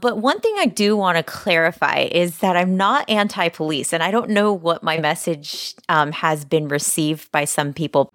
[0.00, 4.02] But one thing I do want to clarify is that I'm not anti police, and
[4.02, 8.10] I don't know what my message um, has been received by some people.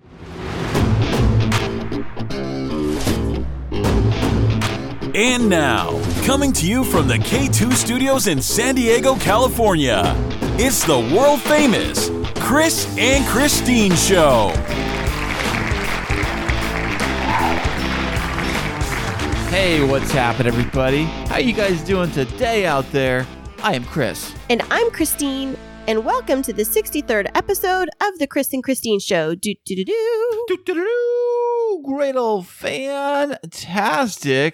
[5.13, 10.13] And now, coming to you from the K2 studios in San Diego, California,
[10.58, 12.10] it's the world famous
[12.40, 14.85] Kris and Kristine Show.
[19.50, 21.04] Hey, what's happening, everybody?
[21.04, 23.26] How you guys doing today out there?
[23.64, 24.36] I am Kris.
[24.49, 25.55] And I'm Kristine,
[25.88, 29.34] and welcome to the 63rd episode of the Kris and Kristine Show.
[29.34, 30.45] Do do do do.
[30.50, 31.84] Doo-doo-doo.
[31.86, 33.38] Great old fantastic.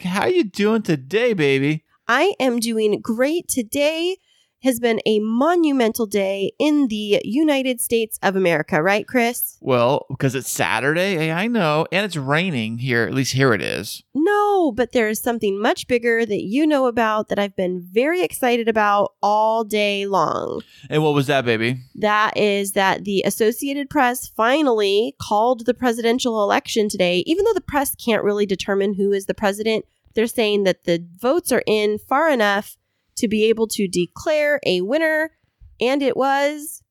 [0.03, 1.83] How you doing today, baby?
[2.07, 4.17] I am doing great today.
[4.63, 9.57] Has been a monumental day in the United States of America, right, Kris?
[9.59, 13.05] Well, because it's Saturday, hey, I know, and it's raining here.
[13.05, 14.03] At least here it is.
[14.13, 18.21] No, but there is something much bigger that you know about that I've been very
[18.21, 20.61] excited about all day long.
[20.91, 21.79] And what was that, baby?
[21.95, 27.61] That is that the Associated Press finally called the presidential election today, even though the
[27.61, 29.85] press can't really determine who is the president.
[30.13, 32.77] They're saying that the votes are in far enough
[33.17, 35.31] to be able to declare a winner,
[35.79, 36.81] and it was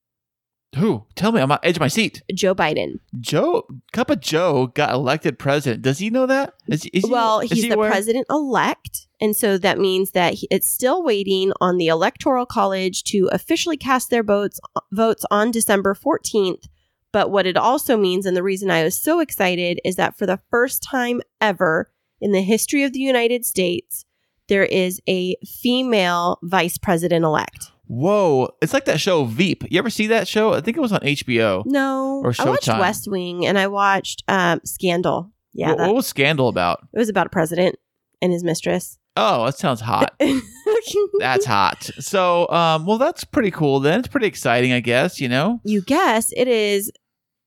[0.76, 1.04] Who?
[1.16, 1.40] Tell me.
[1.40, 2.22] I'm on the edge of my seat.
[2.32, 3.00] Joe Biden.
[3.18, 5.82] Joe, Cup of Joe got elected president.
[5.82, 6.54] Does he know that?
[6.68, 7.90] Is, is he- well, is he's he the aware?
[7.90, 9.08] president elect.
[9.20, 13.76] And so that means that he, it's still waiting on the Electoral College to officially
[13.76, 14.60] cast their votes
[14.92, 16.64] votes on December 14th.
[17.12, 20.26] But what it also means, and the reason I was so excited, is that for
[20.26, 21.90] the first time ever
[22.20, 24.04] in the history of the United States,
[24.50, 27.70] there is a female vice president elect.
[27.86, 29.64] Whoa, it's like that show Veep.
[29.70, 30.52] You ever see that show?
[30.52, 31.64] I think it was on HBO.
[31.64, 32.46] No, Or Showtime.
[32.46, 35.32] I watched West Wing and I watched um, Scandal.
[35.54, 36.86] Yeah, what, that, what was Scandal about?
[36.92, 37.76] it was about a president
[38.20, 38.98] and his mistress.
[39.16, 40.14] Oh, that sounds hot.
[41.18, 41.90] That's hot.
[41.98, 43.80] So, um, well, that's pretty cool.
[43.80, 45.20] Then it's pretty exciting, I guess.
[45.20, 45.60] You know.
[45.64, 46.92] you guess it is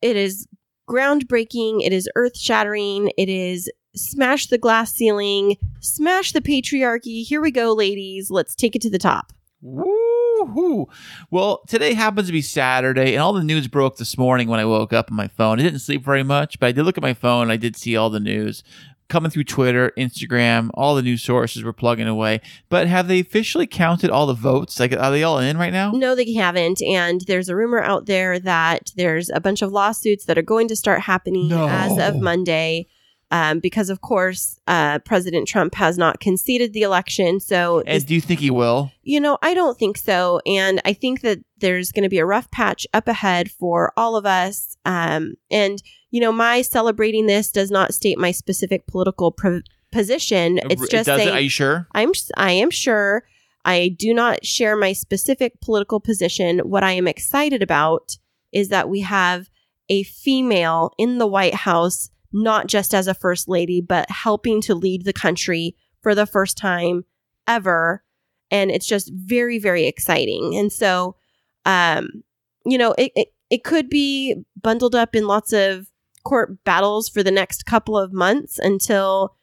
[0.02, 0.48] it is
[0.90, 7.52] groundbreaking it is earth-shattering it is smash the glass ceiling smash the patriarchy here we
[7.52, 10.88] go ladies let's take it to the top Woo-hoo.
[11.32, 14.66] Well, today happens to be Saturday, and all the news broke this morning when I
[14.66, 15.58] woke up on my phone.
[15.58, 17.44] I didn't sleep very much, but I did look at my phone.
[17.44, 18.62] And I did see all the news
[19.08, 20.70] coming through Twitter, Instagram.
[20.74, 22.42] All the news sources were plugging away.
[22.68, 24.78] But have they officially counted all the votes?
[24.82, 25.92] Like, are they all in right now?
[25.92, 30.26] no they haven't and there's a rumor out there that there's a bunch of lawsuits
[30.26, 31.70] that are going to start happening No.
[31.70, 32.88] as of monday
[33.34, 38.04] um, because of course uh, president trump has not conceded the election so And this
[38.04, 38.92] do you think he will?
[39.04, 40.40] You know, I don't think so.
[40.46, 44.16] And I think that there's going to be a rough patch up ahead for all
[44.16, 44.78] of us.
[44.86, 49.62] Um, and, you know, my celebrating this does not state my specific political pro-
[49.92, 50.60] position.
[50.70, 51.26] It's just doesn't.
[51.26, 51.88] saying, Are you sure?
[51.94, 53.24] I'm, I am sure
[53.66, 56.60] I do not share my specific political position.
[56.60, 58.18] What I am excited about
[58.52, 59.50] is that we have
[59.90, 64.76] a female in the White House, not just as a first lady, but helping to
[64.76, 67.06] lead the country for the first time
[67.48, 68.04] ever.
[68.52, 70.56] And it's just very, very exciting.
[70.56, 71.16] And so,
[71.66, 72.24] um,
[72.66, 75.88] you know, it, it, it could be bundled up in lots of
[76.24, 79.36] court battles for the next couple of months until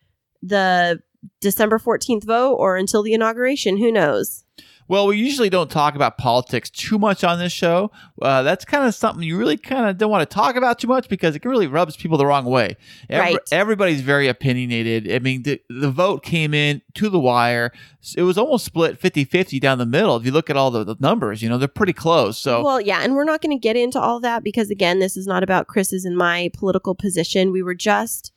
[0.42, 1.00] the
[1.40, 3.76] December 14th vote or until the inauguration.
[3.76, 4.44] Who knows?
[4.90, 7.92] Well, we usually don't talk about politics too much on this show.
[8.20, 10.88] Uh, that's kind of something you really kind of don't want to talk about too
[10.88, 12.76] much because it really rubs people the wrong way.
[13.08, 13.38] Every- Right.
[13.52, 15.08] Everybody's very opinionated.
[15.12, 17.70] I mean, the, the vote came in to the wire.
[18.16, 20.16] It was almost split 50 50 down the middle.
[20.16, 22.36] If you look at all the, the numbers, you know, they're pretty close.
[22.36, 25.16] So, Well, yeah, and we're not going to get into all that because again, this
[25.16, 27.52] is not about Kris's and my political position.
[27.52, 28.32] We were just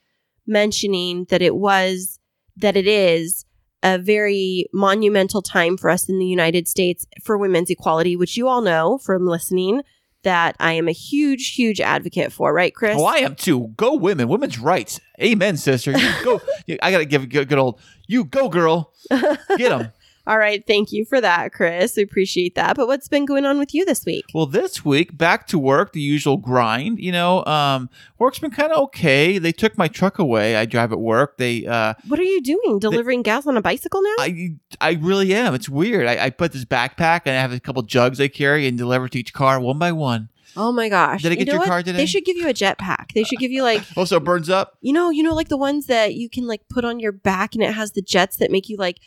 [0.46, 2.20] mentioning that it was
[2.58, 3.46] that it is
[3.84, 8.48] a very monumental time for us in the United States for women's equality, which you
[8.48, 9.82] all know from listening
[10.24, 12.96] that I am a huge, huge advocate for, right, Kris?
[12.98, 13.74] oh, I am too.
[13.76, 14.30] Go women.
[14.30, 15.02] Women's rights.
[15.22, 15.92] Amen, sister.
[15.92, 16.42] You go.
[16.82, 18.94] I got to give a good, good old, you go, girl.
[19.10, 19.92] Get them.
[20.26, 21.98] All right, thank you for that, Kris.
[21.98, 22.78] We appreciate that.
[22.78, 24.24] But what's been going on with you this week?
[24.34, 27.00] Well, this week, back to work, the usual grind.
[27.00, 29.38] You know, um, work's been kind of okay.
[29.38, 30.56] They took my truck away.
[30.56, 31.38] I drive at work.
[31.38, 32.80] They, uh, What are you doing?
[32.80, 34.16] Delivering gas on a bicycle now?
[34.20, 35.54] I, I really am.
[35.56, 36.08] It's weird.
[36.08, 39.10] I, I put this backpack and I have a couple jugs I carry and deliver
[39.10, 40.30] to each car one by one.
[40.56, 41.22] oh my gosh!
[41.24, 41.68] Did I You get know your what?
[41.68, 41.98] car today?
[41.98, 43.12] They should give you a jetpack.
[43.14, 44.78] They should give you like Also, it burns up.
[44.80, 47.56] you know, you know, like the ones that you can like put on your back
[47.56, 49.00] and it has the jets that make you like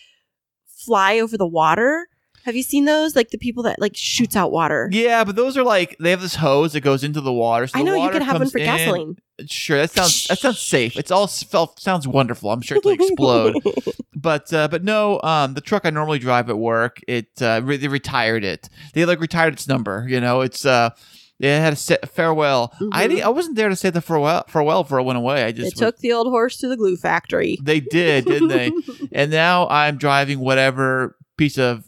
[0.87, 2.07] fly over the water.
[2.45, 3.17] Have you seen those?
[3.17, 4.89] Like the people that like shoots out water.
[4.93, 7.67] Yeah, but those are like they have this hose that goes into the water.
[7.67, 8.65] So I know you could have one for in.
[8.65, 9.17] gasoline.
[9.49, 10.97] Sure, that sounds that sounds safe.
[10.97, 12.53] It's all felt sounds wonderful.
[12.53, 13.57] I'm sure it'll explode.
[14.15, 17.79] but uh, but no, um, the truck I normally drive at work, it uh, re-
[17.79, 18.69] they retired it.
[18.95, 20.07] They like retired its number.
[20.09, 20.91] You know, it's uh,
[21.39, 22.73] they had a sa- farewell.
[22.93, 23.09] I Mhm.
[23.11, 25.43] didn't, I wasn't there to say the farewell farewell before it went away.
[25.45, 27.59] I They just took the old horse to the glue factory.
[27.63, 28.73] they did, didn't they?
[29.13, 31.85] and now I'm driving whatever piece of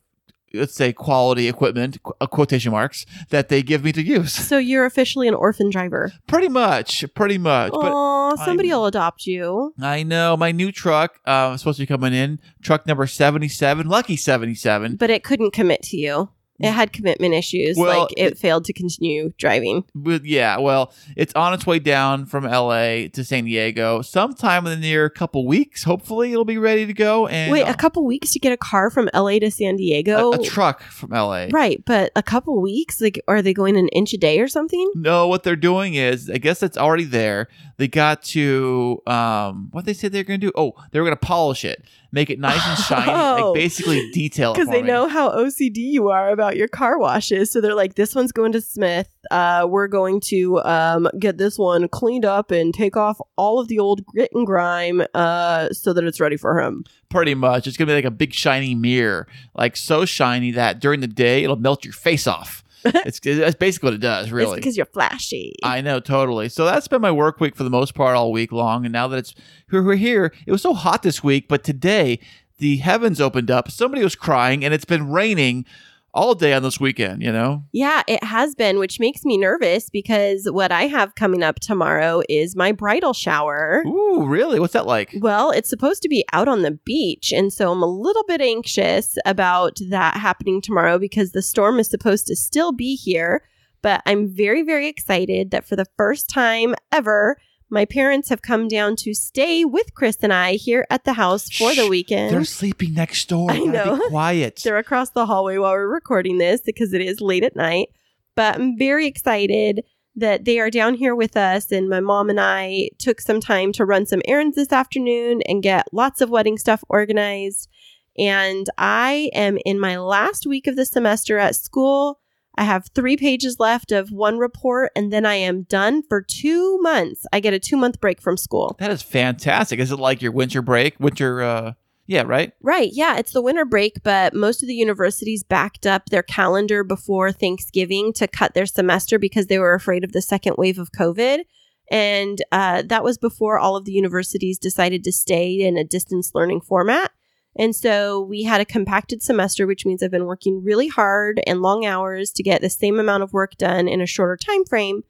[0.54, 4.32] let's say quality equipment, qu- uh, quotation marks, that they give me to use.
[4.32, 6.10] So you're officially an orphan driver.
[6.26, 7.70] Pretty much, pretty much.
[7.72, 9.74] But Oh, somebody will adopt you.
[9.78, 12.40] I know my new truck uh, supposed to be coming in.
[12.62, 14.96] Truck number seventy-seven, lucky seventy-seven.
[14.96, 16.30] But it couldn't commit to you.
[16.60, 17.76] It had commitment issues.
[17.76, 19.84] Well, like it, failed to continue driving.
[19.94, 24.02] But yeah, well, it's on its way down from LA to San Diego.
[24.02, 27.28] Sometime in the near couple weeks, hopefully, it'll be ready to go.
[27.28, 30.32] And Wait, a couple weeks to get a car from LA to San a, Diego?
[30.32, 31.46] a truck from LA.
[31.52, 33.00] Right, but a couple weeks?
[33.00, 34.90] Like, are they going an inch a day or something?
[34.94, 37.48] No, what they're doing is, I guess it's already there.
[37.76, 40.52] They got to, um, what they said they're going to do?
[40.56, 43.52] Oh, they were going to polish it, make it nice and shiny, Oh.
[43.52, 44.88] like basically detail Because they me.
[44.88, 47.52] know how OCD you are about your car washes.
[47.52, 49.08] So they're like, this one's going to Smith.
[49.30, 53.68] Uh, we're going to um, get this one cleaned up and take off all of
[53.68, 56.84] the old grit and grime uh, so that it's ready for him.
[57.10, 60.80] Pretty much, it's going to be like a big shiny mirror, like so shiny that
[60.80, 62.62] during the day it'll melt your face off.
[62.84, 64.52] it's that's basically what it does, really.
[64.52, 65.54] It's because you're flashy.
[65.62, 66.48] I know, totally.
[66.48, 68.84] So that's been my work week for the most part all week long.
[68.84, 69.34] And now that it's
[69.70, 72.20] we're here, it was so hot this week, but today
[72.58, 73.70] the heavens opened up.
[73.70, 75.64] Somebody was crying, and it's been raining
[76.14, 77.22] all day on this weekend.
[77.22, 81.42] You know, Yeah, it has been, which makes me nervous because what I have coming
[81.42, 83.82] up tomorrow is my bridal shower.
[83.86, 84.58] ooh, really?
[84.60, 85.14] What's that like?
[85.20, 87.32] Well, it's supposed to be out on the beach.
[87.32, 91.88] And so I'm a little bit anxious about that happening tomorrow because the storm is
[91.90, 93.42] supposed to still be here.
[93.80, 97.36] But I'm very, very excited that for the first time ever,
[97.70, 101.50] my parents have come down to stay with Kris and I here at the house
[101.50, 102.32] for the weekend.
[102.34, 103.50] They're sleeping next door.
[103.52, 103.96] I know.
[103.96, 104.60] Be quiet.
[104.64, 107.88] They're across the hallway while we're recording this because it is late at night.
[108.34, 109.84] But I'm very excited
[110.16, 111.70] that they are down here with us.
[111.70, 115.62] And my mom and I took some time to run some errands this afternoon and
[115.62, 117.68] get lots of wedding stuff organized.
[118.16, 122.20] And I am in my last week of the semester at school.
[122.58, 126.78] I have three pages left of one report, and then I am done for two
[126.78, 127.24] months.
[127.32, 128.74] I get a two month break from school.
[128.80, 129.78] that is fantastic.
[129.78, 130.98] Is it like your winter break?
[130.98, 131.72] Winter, uh,
[132.06, 132.52] yeah, right.
[132.60, 132.90] Right.
[132.92, 133.16] Yeah.
[133.16, 138.12] It's the winter break, but most of the universities backed up their calendar before Thanksgiving
[138.14, 141.44] to cut their semester because they were afraid of the second wave of COVID.
[141.92, 146.32] And uh, that was before all of the universities decided to stay in a distance
[146.34, 147.12] learning format.
[147.58, 151.60] And so we had a compacted semester, which means I've been working really hard and
[151.60, 155.02] long hours to get the same amount of work done in a shorter time frame.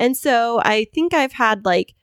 [0.00, 1.94] And so I think I've had like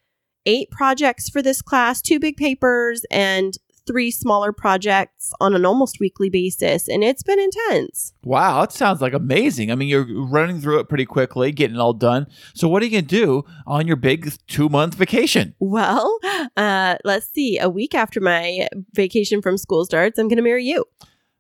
[0.46, 3.56] eight projects for this class, two big papers, and
[3.86, 6.88] three smaller projects on an almost weekly basis.
[6.88, 8.14] And it's been intense.
[8.24, 9.72] Wow, that sounds like amazing.
[9.72, 12.28] I mean, you're running through it pretty quickly, getting it all done.
[12.54, 15.56] So, what are you gonna do on your big two month vacation?
[15.60, 16.20] Well,
[16.58, 17.58] uh, let's see.
[17.58, 20.86] A week after my vacation from school starts, I'm going to marry you.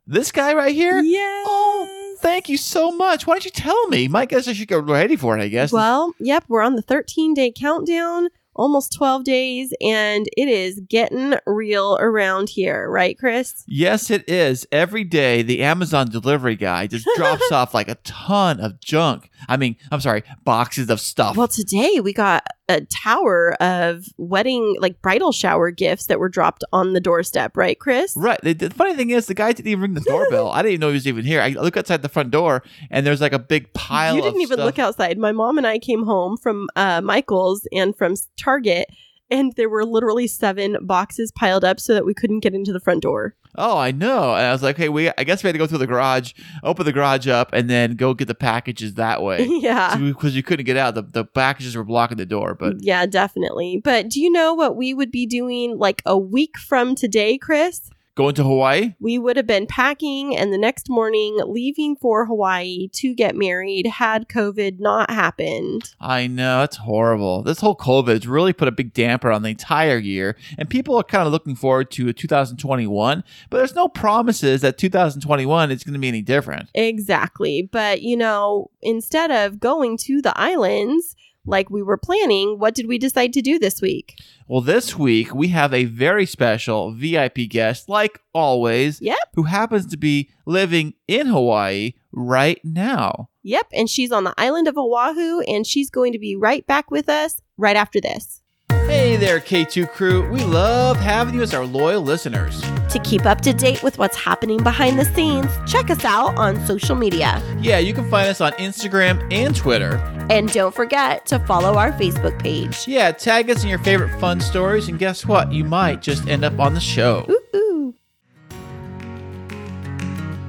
[0.07, 0.99] This guy right here.
[0.99, 1.43] Yeah.
[1.45, 3.27] Oh, thank you so much.
[3.27, 4.07] Why don't you tell me?
[4.07, 5.41] My guess I should get ready for it.
[5.41, 5.71] I guess.
[5.71, 11.35] Well, yep, we're on the 13 day countdown, almost 12 days, and it is getting
[11.47, 13.63] real around here, right, Kris?
[13.67, 14.67] Yes, it is.
[14.71, 19.31] Every day, the Amazon delivery guy just drops off like a ton of junk.
[19.47, 21.37] I mean, I'm sorry, boxes of stuff.
[21.37, 26.63] Well, today we got a tower of wedding, like bridal shower gifts that were dropped
[26.71, 28.13] on the doorstep, right, Kris?
[28.15, 28.39] Right.
[28.41, 30.51] The, funny thing is, the guy didn't even ring the doorbell.
[30.53, 31.41] I didn't even know he was even here.
[31.41, 34.15] I look outside the front door, and there's like a big pile.
[34.15, 34.65] You didn't even stuff.
[34.65, 35.17] look outside.
[35.17, 38.15] My mom and I came home from uh, Michael's and from
[38.49, 38.87] Target,
[39.29, 42.79] and there were literally seven boxes piled up so that we couldn't get into the
[42.79, 43.35] front door.
[43.55, 44.33] Oh, I know.
[44.33, 45.09] And I was like, hey, we.
[45.17, 47.95] I guess we had to go through the garage, open the garage up, and then
[47.95, 49.45] go get the packages that way.
[49.49, 49.97] yeah.
[49.97, 50.95] Because you couldn't get out.
[50.95, 52.55] The, the packages were blocking the door.
[52.55, 53.81] But yeah, definitely.
[53.83, 57.89] But do you know what we would be doing like a week from today, Kris?
[58.19, 58.95] Going to Hawaii?
[58.99, 63.87] We would have been packing and the next morning leaving for Hawaii to get married
[63.87, 65.95] had COVID not happened.
[66.01, 66.61] I know.
[66.63, 67.43] it's horrible.
[67.43, 70.35] This whole COVID has really put a big damper on the entire year.
[70.57, 73.23] And people are kind of looking forward to 2021.
[73.49, 76.69] But there's no promises that 2021 is going to be any different.
[76.73, 77.69] Exactly.
[77.71, 81.15] But, you know, instead of going to the islands,
[81.49, 84.15] like we were planning, what did we decide to do this week?
[84.47, 89.17] Well, this week we have a very special VIP guest, like always, Yep.
[89.35, 93.29] who happens to be living in Hawaii right now.
[93.43, 93.67] Yep.
[93.73, 97.09] And she's on the island of Oahu, and she's going to be right back with
[97.09, 98.38] us right after this.
[98.71, 100.27] Hey there, K2 crew.
[100.29, 102.61] We love having you as our loyal listeners.
[102.89, 106.65] To keep up to date with what's happening behind the scenes, check us out on
[106.65, 107.41] social media.
[107.59, 109.97] Yeah, you can find us on Instagram and Twitter.
[110.31, 112.87] And don't forget to follow our Facebook page.
[112.87, 115.51] Yeah, tag us in your favorite fun stories, and guess what?
[115.51, 117.25] You might just end up on the show.
[117.29, 117.93] Ooh.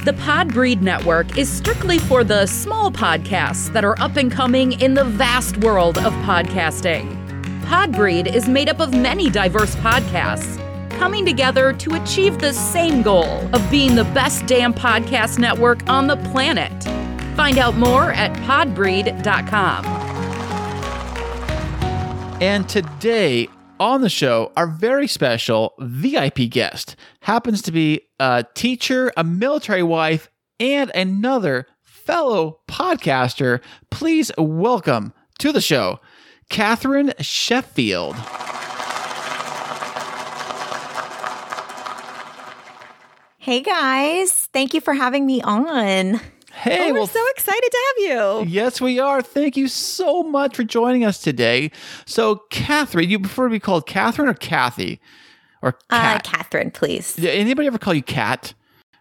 [0.04, 4.94] The Podbreed Network is strictly for the small podcasts that are up and coming in
[4.94, 7.19] the vast world of podcasting.
[7.70, 10.58] Podbreed is made up of many diverse podcasts
[10.98, 16.08] coming together to achieve the same goal of being the best damn podcast network on
[16.08, 16.72] the planet.
[17.36, 19.84] Find out more at podbreed.com.
[22.42, 23.46] And today
[23.78, 29.84] on the show, our very special VIP guest happens to be a teacher, a military
[29.84, 33.60] wife, and another fellow podcaster.
[33.92, 36.00] Please welcome to the show,
[36.50, 38.16] Catherine Sheffield.
[43.38, 46.20] Hey guys, thank you for having me on.
[46.52, 48.50] Hey, Oh, we're well, so excited to have you.
[48.50, 49.22] yes, we are.
[49.22, 51.70] Thank you so much for joining us today.
[52.04, 55.00] So, Catherine, you prefer to be called Catherine or Kathy?
[55.62, 57.14] Or Uh, Catherine, please.
[57.14, 58.52] Did anybody ever call you Cat?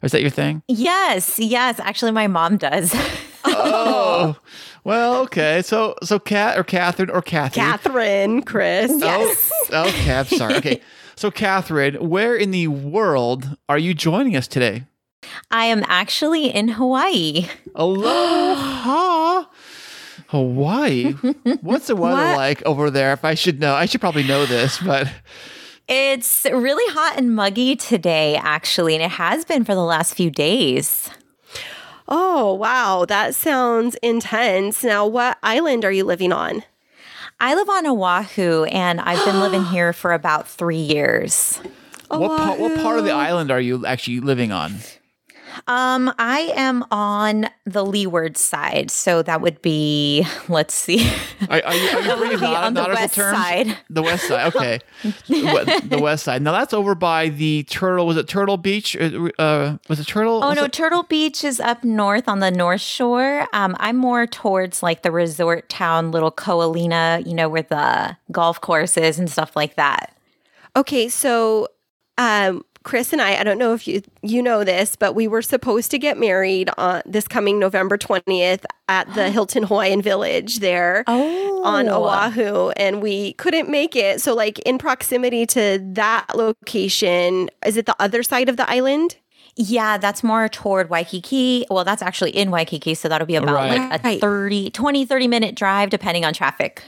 [0.02, 0.64] Or is that your thing?
[0.70, 1.80] Yes, yes.
[1.82, 2.96] Actually, my mom does.
[3.46, 4.36] Oh,
[4.84, 5.62] well, okay.
[5.62, 7.56] So, so Cat or Catherine or Kathy?
[7.60, 8.92] Catherine, Kris.
[8.92, 9.52] Oh, yes.
[9.72, 10.16] Oh, okay.
[10.16, 10.56] I'm sorry.
[10.56, 10.82] Okay.
[11.16, 14.86] So, Catherine, where in the world are you joining us today?
[15.52, 17.46] I am actually in Hawaii.
[17.76, 19.44] Aloha.
[20.28, 21.12] Hawaii.
[21.60, 22.38] What's the weather What?
[22.38, 23.12] like over there?
[23.12, 25.12] If I should know, I should probably know this, but
[25.90, 30.30] It's really hot and muggy today, actually, and it has been for the last few
[30.32, 31.10] days.
[32.10, 33.06] Oh, wow.
[33.06, 34.84] That sounds intense.
[34.84, 36.64] Now, what island are you living on?
[37.40, 41.58] I live on Oahu, and I've been living here for about three years.
[42.10, 44.76] what, pa- what part of the island are you actually living on?
[45.68, 51.08] Um, I am on the leeward side, so that would be let's see.
[51.50, 53.38] Are, are you, are you bringing be on the nautical west terms?
[53.38, 53.78] side.
[53.90, 54.54] The west side.
[54.56, 54.80] Okay.
[55.28, 56.42] the the west side.
[56.42, 58.08] Now that's over by the Turtle.
[58.08, 58.96] Was it Turtle Beach?
[58.96, 60.44] Uh, Uh, was it Turtle?
[60.44, 63.48] Oh no, it- Turtle Beach is up north on the north shore.
[63.54, 68.18] Um, I'm more towards like the resort town, little Ko Olina, you know, where the
[68.32, 70.16] golf courses and stuff like that.
[70.76, 71.68] Okay, so
[72.18, 75.42] um, Kris and I, I don't know if you you know this, but we were
[75.42, 81.04] supposed to get married on this coming November 20th at the Hilton Hawaiian Village there
[81.08, 84.22] Oh, on Oahu and we couldn't make it.
[84.22, 89.18] So like in proximity to that location, is it the other side of the island?
[89.56, 91.66] Yeah, that's more toward Waikiki.
[91.70, 93.78] Well, that's actually in Waikiki, so that'll be about Right.
[93.78, 94.22] like a Right.
[94.22, 96.82] 30, 20, 30 minute drive depending on traffic.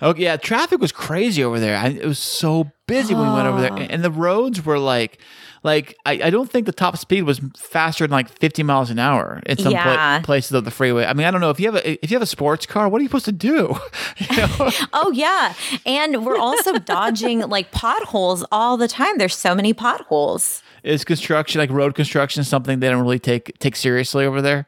[0.00, 1.76] Oh yeah, traffic was crazy over there.
[1.76, 4.78] I, it was so busy when we went over there, and, and the roads were
[4.78, 5.18] like,
[5.64, 8.98] like I, I don't think the top speed was faster than like 50 miles an
[9.00, 10.20] hour in some pla- Yeah.
[10.22, 11.04] places of the freeway.
[11.04, 12.88] I mean, I don't know if you have a if you have a sports car,
[12.88, 13.76] what are you supposed to do?
[14.18, 14.70] You know?
[14.92, 19.18] Oh yeah, and we're also dodging like potholes all the time.
[19.18, 20.62] There's so many potholes.
[20.84, 24.66] Is construction like road construction something they don't really take take seriously over there?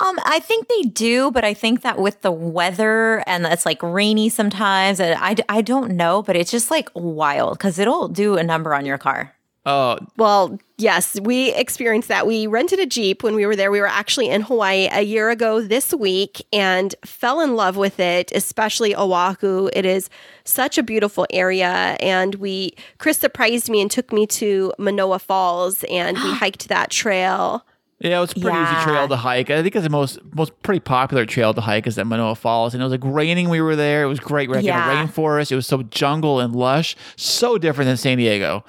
[0.00, 3.82] Um, I think they do, but I think that with the weather and it's like
[3.82, 8.36] rainy sometimes, and I, I don't know, but it's just like wild because it'll do
[8.36, 9.34] a number on your car.
[9.66, 12.26] Oh, Well, yes, we experienced that.
[12.26, 13.70] We rented a Jeep when we were there.
[13.70, 18.00] We were actually in Hawaii a year ago this week and fell in love with
[18.00, 19.68] it, especially Oahu.
[19.74, 20.08] It is
[20.44, 21.98] such a beautiful area.
[22.00, 26.90] And we, Kris surprised me and took me to Manoa Falls and we hiked that
[26.90, 27.66] trail.
[28.00, 28.80] Yeah, it was a pretty Yeah.
[28.80, 29.50] easy trail to hike.
[29.50, 32.72] I think it's the most most pretty popular trail to hike is at Manoa Falls.
[32.74, 33.48] And it was like raining.
[33.48, 34.04] We were there.
[34.04, 34.48] It was great.
[34.48, 34.92] We were Yeah.
[34.92, 35.50] in a rainforest.
[35.50, 36.94] It was so jungle and lush.
[37.16, 38.64] So different than San Diego.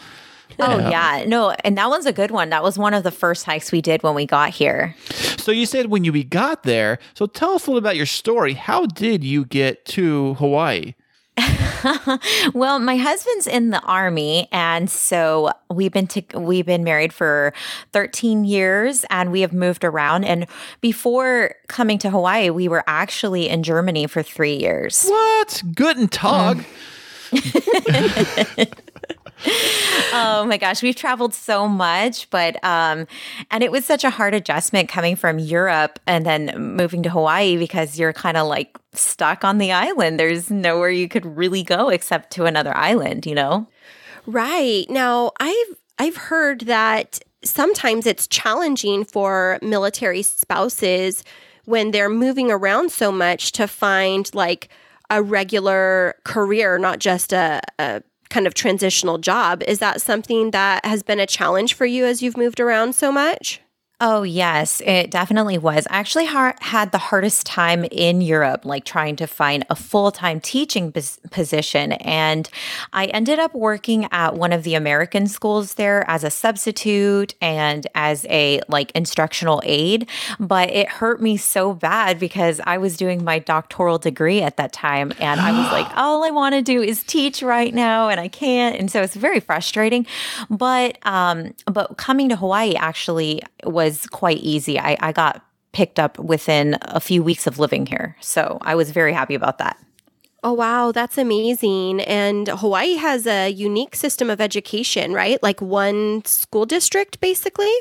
[0.62, 2.50] Oh yeah, no, and that one's a good one.
[2.50, 4.93] That was one of the first hikes we did when we got here.
[5.38, 6.98] So you said when you we got there.
[7.13, 8.55] So tell us a little about your story.
[8.55, 10.95] How did you get to Hawaii?
[12.53, 17.53] Well, my husband's in the army, and so we've been to, we've been married for
[17.91, 20.24] 13 years, and we have moved around.
[20.25, 20.48] And
[20.81, 25.05] before coming to Hawaii, we were actually in Germany for three years.
[25.07, 25.63] What?
[25.74, 26.65] Good Guten Tag.
[27.31, 28.74] Mm.
[30.13, 33.08] oh my gosh, we've traveled so much, but um
[33.51, 37.58] and it was such a hard adjustment coming from Europe and then moving to Hawaii
[37.58, 40.19] because you're kind of like stuck on the island.
[40.19, 43.67] There's nowhere you could really go except to another island, you know?
[44.25, 44.86] Right.
[44.89, 51.24] Now, I've I've heard that sometimes it's challenging for military spouses
[51.65, 54.69] when they're moving around so much to find like
[55.10, 59.63] a regular career, not just a, a kind of transitional job.
[59.67, 63.12] Is that something that has been a challenge for you as you've moved around so
[63.12, 63.62] much?
[64.01, 65.86] Oh, yes, it definitely was.
[65.89, 70.10] I actually ha- had the hardest time in Europe, like trying to find a full
[70.10, 71.91] time teaching pos- position.
[71.91, 72.50] And
[72.94, 77.88] I ended up working at one of the American schools there as a substitute and
[77.94, 80.08] as a like instructional aid.
[80.39, 84.72] But it hurt me so bad because I was doing my doctoral degree at that
[84.72, 85.12] time.
[85.20, 88.29] And I was like, all I want to do is teach right now, and I
[88.29, 88.77] can't.
[88.77, 90.08] And so it's very frustrating.
[90.50, 94.79] But, um, but coming to Hawaii actually was was quite easy.
[94.79, 98.15] I, I got picked up within a few weeks of living here.
[98.22, 99.77] So I was very happy about that.
[100.43, 100.91] Oh, wow.
[100.91, 102.01] That's amazing.
[102.01, 105.41] And Hawaii has a unique system of education, right?
[105.43, 107.74] Like one school district, basically?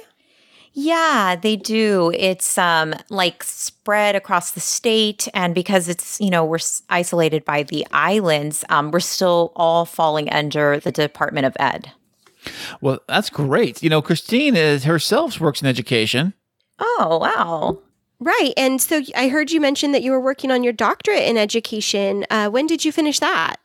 [0.73, 2.13] Yeah, they do.
[2.15, 7.63] It's um like spread across the state and because it's, you know, we're isolated by
[7.65, 11.93] the islands, um we're still all falling under the Department of Ed.
[12.81, 13.83] Well, that's great.
[13.83, 16.35] You know, Kristine is herself works in education.
[16.79, 17.79] Oh, wow.
[18.21, 18.53] Right.
[18.57, 22.27] And so I heard you mention that you were working on your doctorate in education.
[22.31, 23.57] Uh, when did you finish that?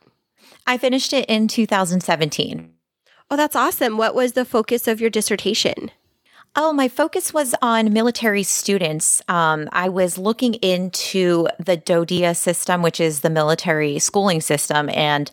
[0.66, 2.70] I finished it in 2017.
[3.30, 3.96] Oh, that's awesome.
[3.96, 5.90] What was the focus of your dissertation?
[6.56, 9.20] Oh, my focus was on military students.
[9.26, 14.88] Um, I was looking into the DoDEA system, which is the military schooling system.
[14.90, 15.32] And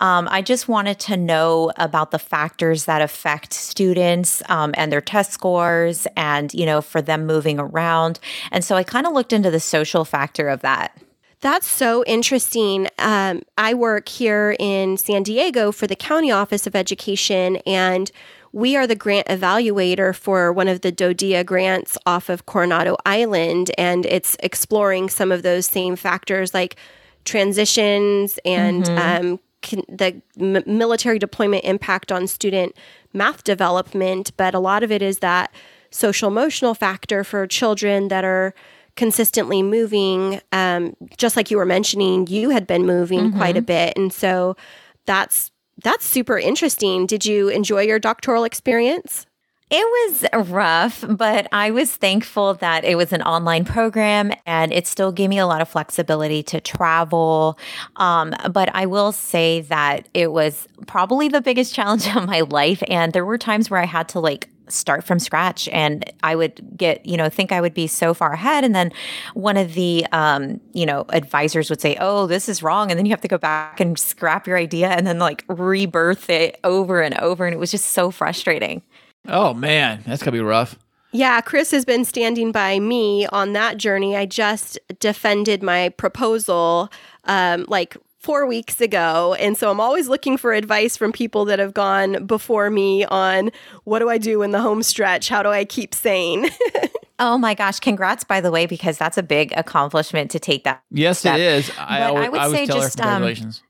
[0.00, 5.00] um, I just wanted to know about the factors that affect students um, and their
[5.00, 8.18] test scores and, you know, for them moving around.
[8.50, 10.98] And so I kind of looked into the social factor of that.
[11.42, 12.88] That's so interesting.
[12.98, 18.10] Um, I work here in San Diego for the County Office of Education, and
[18.56, 23.70] we are the grant evaluator for one of the DoDEA grants off of Coronado Island,
[23.76, 26.76] and it's exploring some of those same factors like
[27.26, 29.34] transitions and mm-hmm.
[29.34, 29.40] um,
[29.94, 32.74] the m- military deployment impact on student
[33.12, 34.32] math development.
[34.38, 35.52] But a lot of it is that
[35.90, 38.54] social emotional factor for children that are
[38.94, 40.40] consistently moving.
[40.52, 43.36] Um, just like you were mentioning, you had been moving mm-hmm.
[43.36, 43.98] quite a bit.
[43.98, 44.56] And so
[45.04, 45.50] that's
[45.82, 47.06] that's super interesting.
[47.06, 49.26] Did you enjoy your doctoral experience?
[49.68, 54.86] It was rough, but I was thankful that it was an online program and it
[54.86, 57.58] still gave me a lot of flexibility to travel.
[57.96, 62.80] Um, but I will say that it was probably the biggest challenge of my life.
[62.86, 66.60] And there were times where I had to like start from scratch and i would
[66.76, 68.64] get you know think i would be so far ahead.
[68.64, 68.92] And then
[69.34, 73.06] one of the um, you know advisors would say oh this is wrong and then
[73.06, 77.00] you have to go back and scrap your idea and then like rebirth it over
[77.00, 78.82] and over and it was just so frustrating.
[79.28, 80.78] Oh man that's gonna be rough.
[81.12, 84.16] Yeah, Kris has been standing by me on that journey.
[84.16, 86.90] I just defended my proposal
[87.24, 89.34] um, like four weeks ago.
[89.38, 93.52] And so I'm always looking for advice from people that have gone before me on
[93.84, 95.28] what do I do in the home stretch?
[95.28, 96.48] How do I keep sane?
[97.18, 97.80] Oh my gosh!
[97.80, 100.82] Congrats, by the way, because that's a big accomplishment to take that.
[100.90, 101.38] Yes, step.
[101.38, 101.70] it is.
[101.78, 103.62] I, I, I would I say just um, congratulations.
[103.62, 103.66] Um,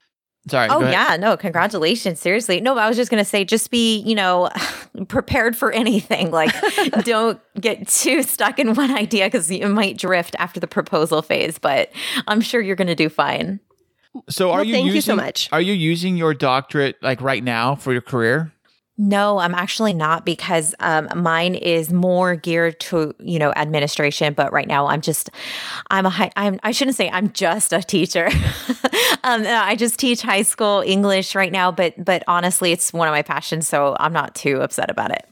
[0.48, 0.68] Sorry.
[0.68, 2.20] Oh yeah, no, congratulations.
[2.20, 2.78] Seriously, no.
[2.78, 4.48] I was just gonna say, just be, you know,
[5.08, 6.30] prepared for anything.
[6.30, 6.54] Like,
[7.04, 11.58] don't get too stuck in one idea because you might drift after the proposal phase.
[11.58, 11.90] But
[12.28, 13.58] I'm sure you're gonna do fine.
[14.28, 15.48] So are well, you thank using, you so much.
[15.52, 18.52] Are you using your doctorate like right now for your career?
[18.98, 24.32] No, I'm actually not because um, mine is more geared to you know administration.
[24.32, 25.28] But right now, I'm just
[25.90, 28.26] I'm a high, I'm I shouldn't say I'm just a teacher.
[29.22, 31.70] um, I just teach high school English right now.
[31.70, 35.26] But but honestly, it's one of my passions, so I'm not too upset about it.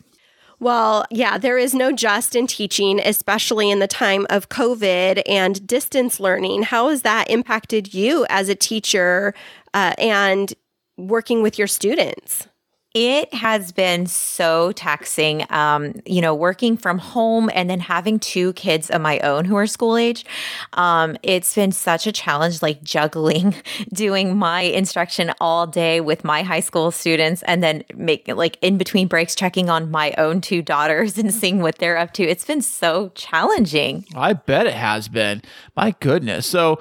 [0.65, 5.67] Well, yeah, there is no just in teaching, especially in the time of COVID and
[5.67, 6.63] distance learning.
[6.63, 9.35] How has that impacted you as a teacher
[9.75, 10.55] uh, and
[10.97, 12.49] working with your students?
[12.95, 18.53] It has been so taxing, um, you know, working from home and then having two
[18.53, 20.25] kids of my own who are school age.
[20.75, 23.57] Um, it's been such a challenge, like juggling,
[23.93, 28.79] doing my instruction all day with my high school students and then making like in
[28.79, 32.23] between breaks, checking on my own two daughters and seeing what they're up to.
[32.23, 34.05] It's been so challenging.
[34.15, 35.43] I bet it has been.
[35.75, 36.47] My goodness.
[36.47, 36.79] So,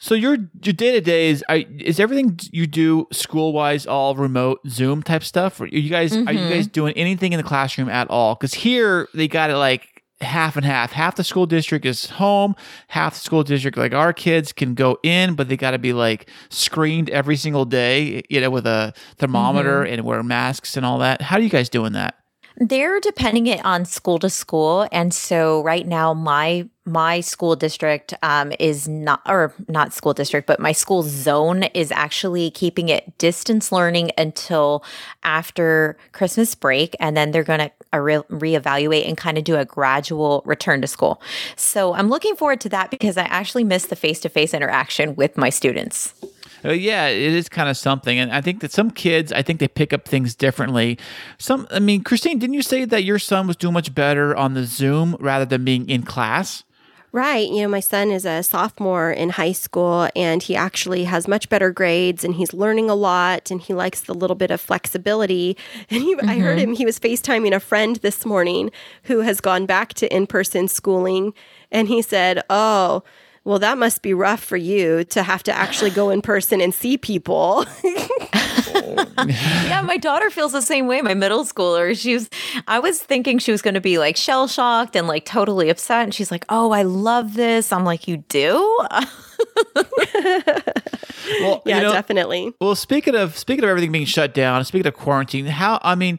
[0.00, 4.16] So your your day to day is I, is everything you do school wise all
[4.16, 5.60] remote Zoom type stuff?
[5.60, 6.72] Are you guys are you guys mm-hmm.
[6.72, 8.34] doing anything in the classroom at all?
[8.34, 10.92] Because here they got it like half and half.
[10.92, 12.56] Half the school district is home.
[12.88, 15.92] Half the school district, like our kids, can go in, but they got to be
[15.92, 19.92] like screened every single day, you know, with a thermometer mm-hmm.
[19.92, 21.20] and wear masks and all that.
[21.20, 22.19] How are you guys doing that?
[22.56, 28.14] They're depending it on school to school, and so right now my my school district
[28.22, 33.16] um, is not or not school district, but my school zone is actually keeping it
[33.18, 34.84] distance learning until
[35.22, 39.56] after Christmas break, and then they're going to uh, re- reevaluate and kind of do
[39.56, 41.22] a gradual return to school.
[41.56, 45.14] So I'm looking forward to that because I actually miss the face to face interaction
[45.14, 46.14] with my students.
[46.64, 49.60] Uh, yeah, it is kind of something, and I think that some kids, I think
[49.60, 50.98] they pick up things differently.
[51.38, 54.54] Some, I mean, Kristine, didn't you say that your son was doing much better on
[54.54, 56.64] the Zoom rather than being in class?
[57.12, 57.48] Right.
[57.48, 61.48] You know, my son is a sophomore in high school and he actually has much
[61.48, 65.56] better grades and he's learning a lot and he likes the little bit of flexibility.
[65.90, 68.70] And he, I heard him, he was FaceTiming a friend this morning
[69.04, 71.34] who has gone back to in person schooling.
[71.72, 73.02] And he said, Oh,
[73.44, 76.74] well, that must be rough for you to have to actually go in person and
[76.74, 77.64] see people.
[77.84, 81.00] yeah, my daughter feels the same way.
[81.00, 82.28] My middle schooler, she was,
[82.68, 86.04] I was thinking she was going to be like shell shocked and like totally upset.
[86.04, 87.72] And she's like, oh, I love this.
[87.72, 88.54] I'm like, you do?
[91.40, 92.52] Well, yeah, you know, definitely.
[92.60, 96.18] Well, speaking of speaking of everything being shut down, speaking of quarantine, how I mean,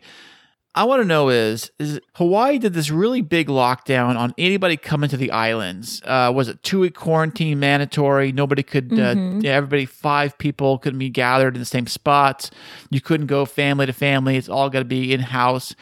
[0.74, 5.10] I want to know is is Hawaii did this really big lockdown on anybody coming
[5.10, 6.02] to the islands?
[6.06, 8.32] Uh, was it two week quarantine mandatory?
[8.32, 12.52] Nobody could, uh, yeah, everybody five people couldn't be gathered in the same spots.
[12.90, 14.38] You couldn't go family to family.
[14.38, 15.76] It's all got to be in house.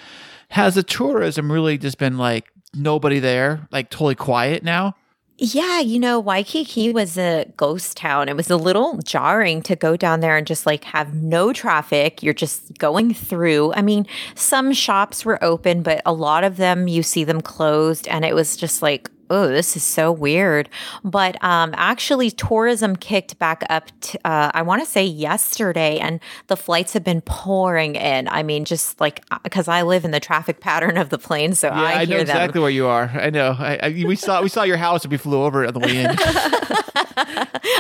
[0.50, 4.96] Has the tourism really just been like nobody there, like totally quiet now?
[5.42, 8.28] Yeah, you know, Waikiki was a ghost town.
[8.28, 12.22] It was a little jarring to go down there and just like have no traffic.
[12.22, 13.72] You're just going through.
[13.74, 18.06] I mean, some shops were open, but a lot of them you see them closed
[18.10, 20.70] and it was just like, oh, this is so weird.
[21.04, 26.20] But um actually tourism kicked back up to, uh I want to say yesterday and
[26.48, 28.28] the flights have been pouring in.
[28.28, 31.68] I mean, just like cuz I live in the traffic pattern of the plane, so
[31.68, 33.10] Yeah, I, I, know them exactly where you are.
[33.14, 33.56] I know.
[33.60, 35.98] I, I, we saw we saw your house and we flew over on the way
[36.04, 36.16] in.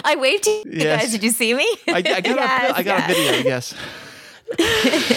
[0.06, 1.02] I waved to you Yes.
[1.04, 1.12] guys.
[1.12, 1.68] Did you see me?
[1.88, 3.10] I, I got Yes, a, I got yes.
[3.12, 3.50] a video.
[3.50, 3.74] Yes.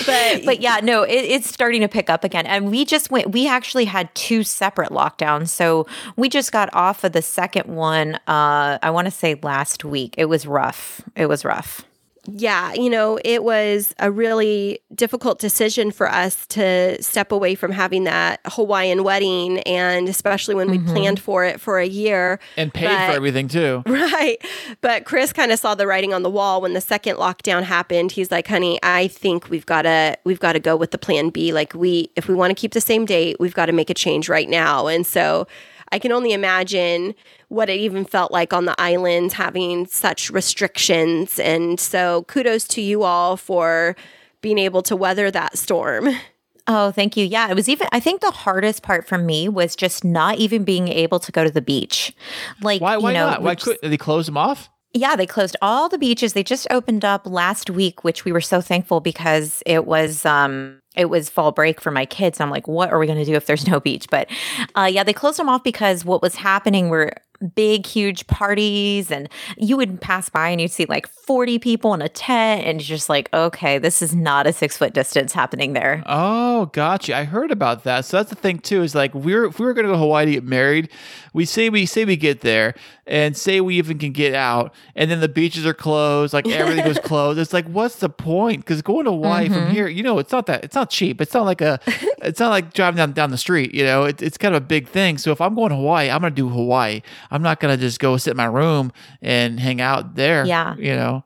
[0.06, 2.46] but but yeah, no, it, it's starting to pick up again.
[2.46, 3.32] And we just went.
[3.32, 8.16] We actually had two separate lockdowns, so we just got off of the second one.
[8.26, 10.14] Uh, I want to say last week.
[10.18, 11.02] It was rough.
[11.16, 11.84] It was rough.
[12.26, 17.72] Yeah, you know, it was a really difficult decision for us to step away from
[17.72, 20.92] having that Hawaiian wedding, and especially when we mm-hmm.
[20.92, 22.38] planned for it for a year.
[22.56, 23.82] And paid But- for everything too.
[24.12, 24.44] Right.
[24.80, 28.12] But Kris kind of saw the writing on the wall when the second lockdown happened.
[28.12, 31.30] He's like, "Honey, I think we've got to we've got to go with the plan
[31.30, 31.52] B.
[31.52, 33.94] Like we if we want to keep the same date, we've got to make a
[33.94, 35.46] change right now." And so
[35.92, 37.14] I can only imagine
[37.48, 41.38] what it even felt like on the islands having such restrictions.
[41.38, 43.94] And so kudos to you all for
[44.40, 46.08] being able to weather that storm.
[46.66, 47.26] Oh, thank you.
[47.26, 47.88] Yeah, it was even.
[47.92, 51.44] I think the hardest part for me was just not even being able to go
[51.44, 52.14] to the beach.
[52.62, 52.96] Like, Why?
[52.96, 53.42] Why you know, not?
[53.42, 54.70] Why we could they close them off?
[54.94, 56.34] Yeah, they closed all the beaches.
[56.34, 60.81] They just opened up last week, which we were so thankful because it was um
[60.96, 62.40] it was fall break for my kids.
[62.40, 64.06] I'm like, what are we going to do if there's no beach?
[64.10, 64.30] But
[64.74, 69.28] uh, yeah, they closed them off because what was happening were big, huge parties, and
[69.56, 72.96] you would pass by and you'd see like 40 people in a tent, and you're
[72.96, 76.02] just like, okay, this is not a six foot distance happening there.
[76.06, 77.16] Oh, gotcha.
[77.16, 78.04] I heard about that.
[78.04, 78.82] So that's the thing too.
[78.82, 80.88] Is like we're if we were going to go to Hawaii to get married,
[81.32, 82.74] we say we say we get there
[83.06, 86.86] and say we even can get out, and then the beaches are closed, like everything
[86.86, 87.38] was closed.
[87.38, 88.60] It's like what's the point?
[88.60, 89.72] Because going to Hawaii from mm-hmm.
[89.72, 91.20] here, you know, it's not that it's not cheap.
[91.20, 91.80] It's not like a,
[92.22, 93.74] it's not like driving down down the street.
[93.74, 95.18] You know, it, it's kind of a big thing.
[95.18, 97.02] So if I'm going to Hawaii, I'm going to do Hawaii.
[97.30, 100.44] I'm not going to just go sit in my room and hang out there.
[100.46, 100.74] Yeah.
[100.76, 101.24] you know.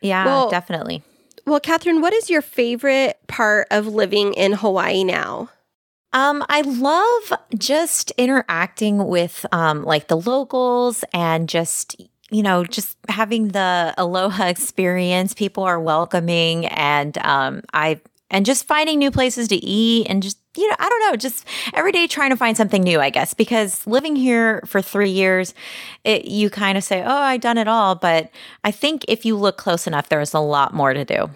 [0.00, 1.02] Yeah, Well- definitely.
[1.46, 5.50] Well, Catherine, what is your favorite part of living in Hawaii now?
[6.14, 12.96] Um, I love just interacting with um like the locals and just you know just
[13.08, 15.34] having the aloha experience.
[15.34, 20.38] People are welcoming and um I and just finding new places to eat and just
[20.56, 23.34] you know I don't know just every day trying to find something new I guess
[23.34, 25.54] because living here for 3 years
[26.04, 28.30] it you kind of say oh I've done it all but
[28.62, 31.30] I think if you look close enough there's a lot more to do.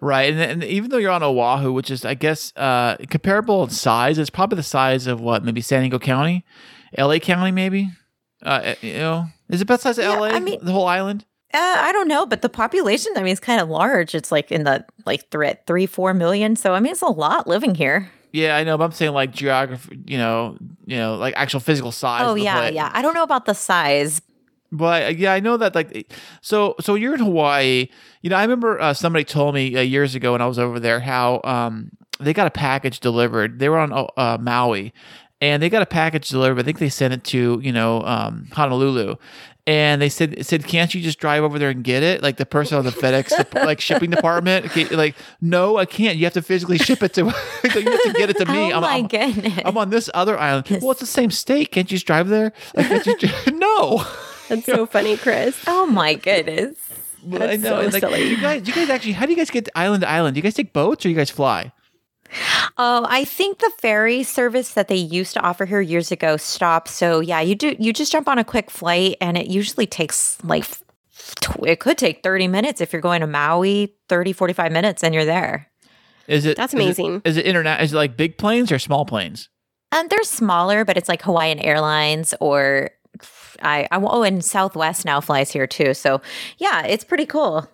[0.00, 3.70] Right, and, and even though you're on Oahu, which is I guess uh, comparable in
[3.70, 6.44] size, it's probably the size of what maybe San Diego County,
[6.98, 7.18] L.A.
[7.20, 7.88] County, maybe.
[8.42, 10.26] Uh, you know, Is it about the size of Yeah, LA?
[10.26, 11.24] I mean- the whole island?
[11.54, 14.14] Uh, I don't know, but the population, I mean, it's kind of large.
[14.14, 16.56] It's like in the like three, three, four million.
[16.56, 18.10] So I mean, it's a lot living here.
[18.32, 21.92] Yeah, I know, but I'm saying like geography, you know, you know, like actual physical
[21.92, 22.22] size.
[22.24, 22.74] oh of the yeah, place.
[22.74, 22.90] yeah.
[22.92, 24.20] I don't know about the size.
[24.72, 27.88] But uh, yeah, I know that like so so you're in Hawaii.
[28.22, 30.80] You know, I remember uh, somebody told me uh, years ago when I was over
[30.80, 33.60] there how um they got a package delivered.
[33.60, 34.92] They were on uh, Maui,
[35.40, 36.58] and they got a package delivered.
[36.58, 39.14] I think they sent it to you know um, Honolulu.
[39.66, 42.44] And they said said, "Can't you just drive over there and get it?" Like the
[42.44, 46.18] person on the FedEx like shipping department, okay, like, "No, I can't.
[46.18, 47.22] You have to physically ship it to.
[47.24, 48.72] you have to get it to me.
[48.72, 49.60] oh I'm, my I'm, goodness.
[49.64, 50.66] I'm on this other island.
[50.82, 51.72] Well, it's the same state.
[51.72, 52.52] Can't you just drive there?
[52.74, 54.04] Like, can't you ju- no.
[54.50, 55.58] That's so funny, Kris.
[55.66, 56.76] oh my goodness.
[57.24, 57.82] Well, I know.
[57.84, 58.28] so like, silly.
[58.28, 60.34] You guys, you guys actually, how do you guys get island to island?
[60.34, 61.72] Do you guys take boats or you guys fly?
[62.76, 66.88] Oh, I think the ferry service that they used to offer here years ago stopped.
[66.88, 70.42] So yeah, you do you just jump on a quick flight and it usually takes
[70.42, 70.64] like
[71.64, 75.24] it could take 30 minutes if you're going to Maui, 30 45 minutes and you're
[75.24, 75.70] there.
[76.26, 76.56] Is it?
[76.56, 77.22] That's amazing.
[77.24, 77.82] Is it, internet?
[77.82, 79.48] Is it like big planes or small planes?
[79.92, 82.90] And they're smaller, but it's like Hawaiian Airlines or
[83.62, 85.94] I, I oh and Southwest now flies here too.
[85.94, 86.20] So
[86.58, 87.68] yeah, it's pretty cool.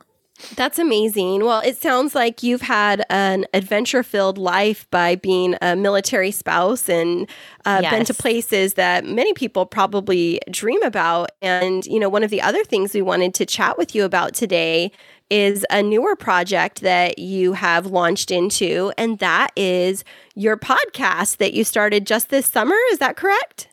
[0.57, 1.45] That's amazing.
[1.45, 6.89] Well, it sounds like you've had an adventure filled life by being a military spouse
[6.89, 7.29] and
[7.65, 11.31] uh, been to places that many people probably dream about.
[11.41, 14.35] And, you know, one of the other things we wanted to chat with you about
[14.35, 14.93] today
[15.31, 21.55] is a newer project that you have launched into, and that is your podcast that
[21.55, 22.75] you started just this summer.
[22.91, 23.69] Is that correct?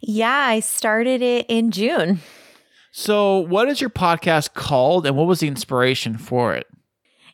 [0.00, 2.20] Yeah, I started it in June.
[3.00, 6.66] So, what is your podcast called, and what was the inspiration for it?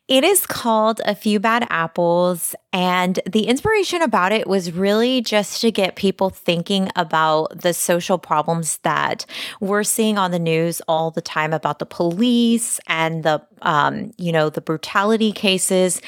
[0.07, 2.55] It is called A Few Bad Apples.
[2.77, 8.19] And the inspiration about it was really just to get people thinking about the social
[8.19, 9.25] problems that
[9.59, 14.31] we're seeing on the news all the time about the police and the, um, you
[14.31, 16.03] know, the brutality cases.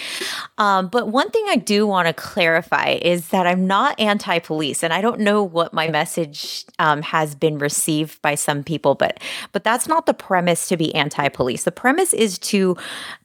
[0.59, 4.83] Um, but one thing I do want to clarify is that I'm not anti police.
[4.83, 9.19] And I don't know what my message um, has been received by some people, but,
[9.53, 11.63] but that's not the premise to be anti police.
[11.63, 12.77] The premise is to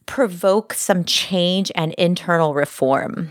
[0.06, 3.30] provoke some change and internal reform.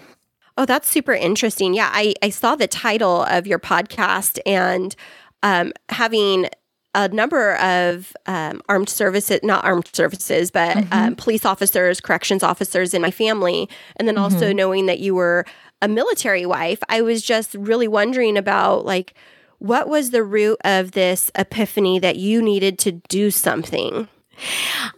[0.58, 1.74] Oh, that's super interesting.
[1.74, 4.96] Yeah, I, I saw the title of your podcast and
[5.42, 6.48] um, having
[6.96, 12.94] a number of um, armed services, not armed services, but um, police officers, corrections officers
[12.94, 13.68] in my family.
[13.96, 15.44] And then also knowing that you were
[15.82, 19.16] a military wife, I was just really wondering about like,
[19.58, 24.08] what was the root of this epiphany that you needed to do something?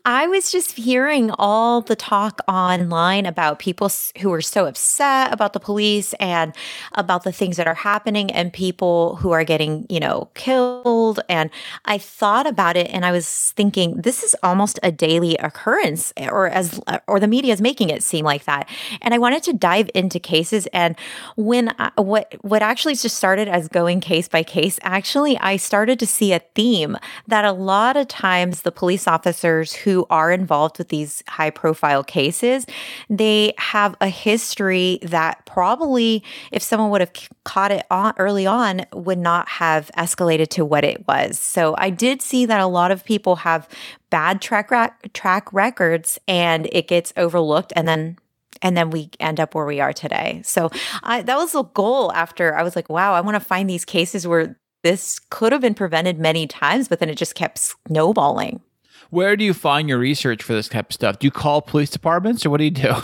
[0.05, 5.53] I was just hearing all the talk online about people who are so upset about
[5.53, 6.55] the police and
[6.93, 11.19] about the things that are happening and people who are getting, you know, killed.
[11.27, 11.49] And
[11.85, 16.29] I thought about it and I was thinking, this is almost a daily occurrence, eh,
[16.29, 18.69] or as, eh, or the media is making it seem like that.
[19.01, 20.67] And I wanted to dive into cases.
[20.67, 20.95] And
[21.35, 25.99] when I, what, what actually just started as going case by case, actually, I started
[25.99, 29.24] to see a theme that a lot of times the police officers
[29.73, 32.65] who are involved with these high profile cases,
[33.09, 37.11] they have a history that probably, if someone would have
[37.43, 41.39] caught it on early on, would not have escalated to what it was.
[41.39, 43.67] So I did see that a lot of people have
[44.09, 48.17] bad track rac- track records and it gets overlooked and then
[48.61, 50.41] and then we end up where we are today.
[50.43, 50.71] So
[51.03, 53.85] I, that was the goal after I was like, wow, I want to find these
[53.85, 58.61] cases where this could have been prevented many times, but then it just kept snowballing.
[59.09, 61.19] Where do you find your research for this type of stuff?
[61.19, 62.95] Do you call police departments or what do you do?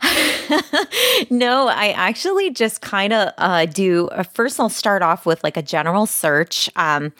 [1.30, 4.06] no, I actually just kind of uh, do.
[4.08, 7.12] Uh, first, I'll start off with like a general search, um,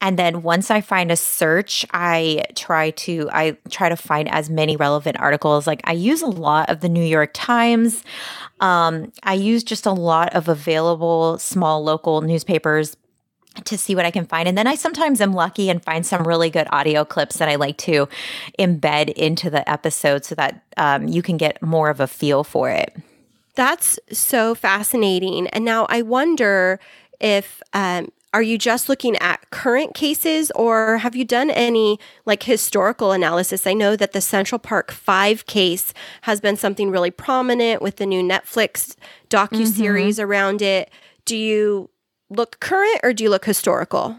[0.00, 4.48] and then once I find a search, I try to I try to find as
[4.48, 5.66] many relevant articles.
[5.66, 8.02] Like I use a lot of the New York Times.
[8.60, 12.96] Um, I use just a lot of available small local newspapers
[13.64, 14.48] to see what I can find.
[14.48, 17.56] And then I sometimes am lucky and find some really good audio clips that I
[17.56, 18.08] like to
[18.58, 22.70] embed into the episode so that um, you can get more of a feel for
[22.70, 22.96] it.
[23.54, 25.48] That's so fascinating.
[25.48, 26.80] And now I wonder
[27.20, 32.42] if um, are you just looking at current cases or have you done any like
[32.44, 33.66] historical analysis?
[33.66, 38.06] I know that the Central Park 5 case has been something really prominent with the
[38.06, 38.96] new Netflix
[39.28, 40.90] docu series around it.
[41.26, 41.90] Do you
[42.32, 44.16] look current or do you look historical?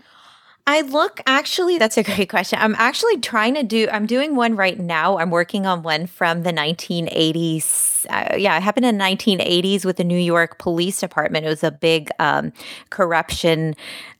[0.66, 2.60] I look actually, that's a great question.
[2.62, 5.18] I'm actually trying to do, I'm doing one right now.
[5.18, 9.98] I'm working on one from the 1986 uh, yeah, it happened in the 1980s with
[9.98, 11.46] the New York Police Department.
[11.46, 12.54] It was a big um,
[12.90, 13.76] corruption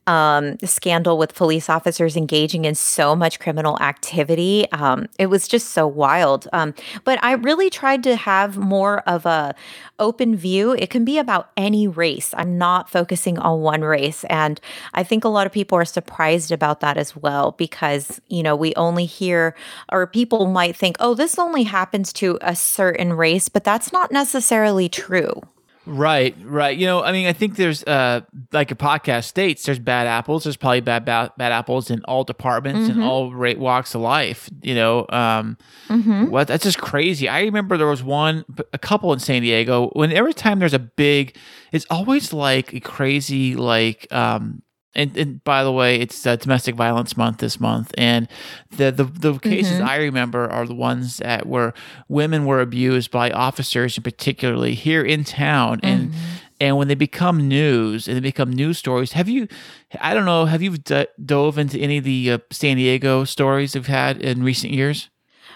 [0.06, 4.70] um, scandal with police officers engaging in so much criminal activity.
[4.72, 6.46] Um, it was just so wild.
[6.52, 9.54] Um, but I really tried to have more of a
[9.98, 10.72] open view.
[10.72, 12.34] It can be about any race.
[12.36, 14.60] I'm not focusing on one race, and
[14.92, 18.56] I think a lot of people are surprised about that as well because you know
[18.56, 19.54] we only hear
[19.90, 24.12] or people might think, oh, this only happens to a certain race, but that's not
[24.12, 25.32] necessarily true.
[25.86, 26.74] Right, right.
[26.78, 28.20] You know, I mean, I think there's uh
[28.52, 30.44] like a podcast states, there's bad apples.
[30.44, 33.00] There's probably bad bad, bad apples in all departments Mm-hmm.
[33.00, 34.48] and all rate walks of life.
[34.62, 35.58] You know, um,
[35.90, 36.30] Mm-hmm.
[36.30, 37.28] what that's just crazy.
[37.28, 39.90] I remember there was one, a couple in San Diego.
[39.92, 41.36] When every time there's a big,
[41.72, 44.62] it's always like a crazy like um.
[44.96, 48.28] And, and by the way, it's uh, domestic violence month this month, and
[48.76, 51.74] the the, the cases I remember are the ones that where
[52.08, 56.12] women were abused by officers, and particularly here in town, and
[56.60, 59.12] and when they become news and they become news stories.
[59.12, 59.48] Have you?
[60.00, 60.44] I don't know.
[60.46, 64.42] Have you d- dove into any of the uh, San Diego stories we've had in
[64.44, 65.10] recent years?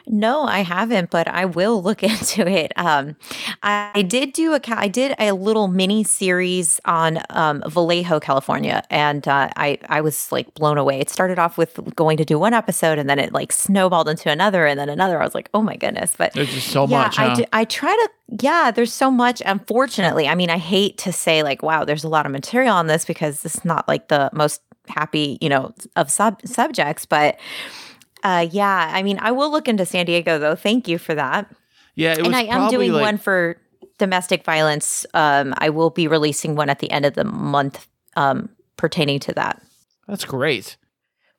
[0.08, 2.72] No, I haven't, but I will look into it.
[2.76, 3.16] Um,
[3.62, 9.26] I did do a, I did a little mini series on um, Vallejo, California, and
[9.28, 11.00] uh, I I was like blown away.
[11.00, 14.30] It started off with going to do one episode, and then it like snowballed into
[14.30, 15.20] another, and then another.
[15.20, 16.14] I was like, oh my goodness!
[16.16, 17.18] But There's just so yeah, much.
[17.18, 18.10] I do, I try to.
[18.42, 19.42] Yeah, there's so much.
[19.44, 22.86] Unfortunately, I mean, I hate to say like, wow, there's a lot of material on
[22.86, 27.38] this because it's not like the most happy, you know, of sub subjects, but.
[28.22, 30.54] Uh, yeah, I mean, I will look into San Diego though.
[30.56, 31.50] Thank you for that.
[31.94, 33.56] yeah, it was and I am doing like, one for
[33.98, 35.06] domestic violence.
[35.14, 39.32] Um, I will be releasing one at the end of the month um, pertaining to
[39.34, 39.60] that.
[40.06, 40.76] That's great.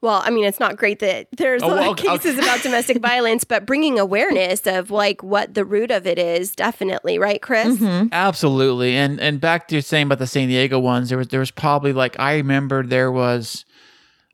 [0.01, 2.47] Well, I mean, it's not great that there's Oh, a lot well, of cases okay.
[2.47, 7.19] about domestic violence, but bringing awareness of like what the root of it is, definitely,
[7.19, 7.77] right, Kris?
[7.77, 8.07] Mm-hmm.
[8.13, 8.95] Absolutely.
[8.95, 11.91] And and back to saying about the San Diego ones, there was there was probably
[11.91, 13.65] like I remember there was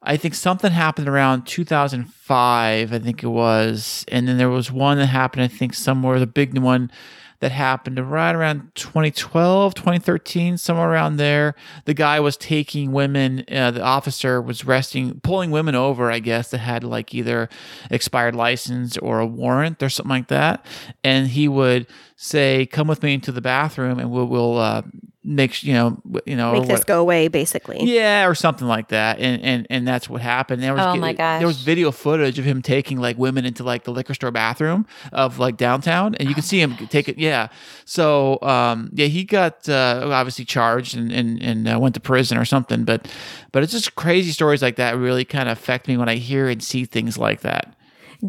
[0.05, 4.05] I think something happened around 2005, I think it was.
[4.07, 6.91] And then there was one that happened I think somewhere the big one
[7.39, 11.53] that happened right around 2012, 2013, somewhere around there.
[11.83, 16.51] The guy was taking women, uh, the officer was resting, pulling women over, I guess,
[16.51, 17.49] that had like either
[17.91, 20.65] expired license or a warrant or something like that.
[21.03, 24.81] And he would say, "Come with me into the bathroom, and we'll, we'll uh,
[25.27, 27.83] make you know, you know, Make this what- go away, basically.
[27.83, 30.61] yeah, or something like that, and and and that's what happened.
[30.63, 31.39] There was Oh my gosh.
[31.39, 34.85] there was video footage of him taking like women into like the liquor store bathroom
[35.11, 37.17] of like downtown, and you can see him take it.
[37.17, 37.47] Yeah,
[37.85, 42.37] so um, yeah, he got uh, obviously charged and and and uh, went to prison
[42.37, 42.83] or something.
[42.85, 43.11] But
[43.51, 46.47] but it's just crazy stories like that really kind of affect me when I hear
[46.47, 47.74] and see things like that.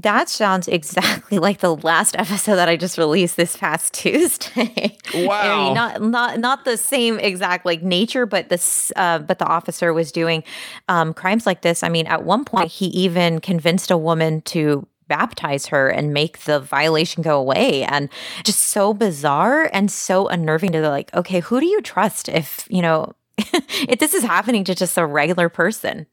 [0.03, 4.99] That sounds exactly like the last episode that I just released this past Tuesday.
[5.15, 5.57] I Wow.
[5.57, 9.95] mean, not not not the same exact like nature, but this uh, but the officer
[9.95, 10.45] was doing
[10.89, 11.83] um, crimes like this.
[11.83, 16.41] I mean, at one point he even convinced a woman to baptize her and make
[16.41, 18.11] the violation go away and
[18.45, 22.67] just so bizarre and so unnerving to the like okay who do you trust if
[22.69, 26.05] you know if this is happening to just a regular person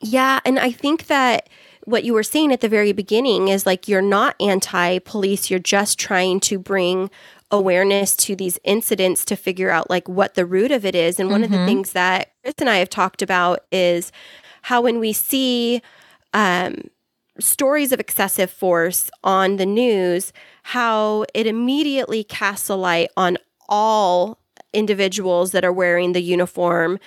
[0.00, 1.48] Yeah, and I think that
[1.88, 5.58] what you were saying at the very beginning is like you're not anti police, you're
[5.58, 7.10] just trying to bring
[7.50, 11.18] awareness to these incidents to figure out like what the root of it is.
[11.18, 14.12] And one of the things that Kris and I have talked about is
[14.62, 15.80] how when we see
[16.34, 16.76] um,
[17.40, 24.38] stories of excessive force on the news, how it immediately casts a light on all
[24.74, 26.98] individuals that are wearing the uniform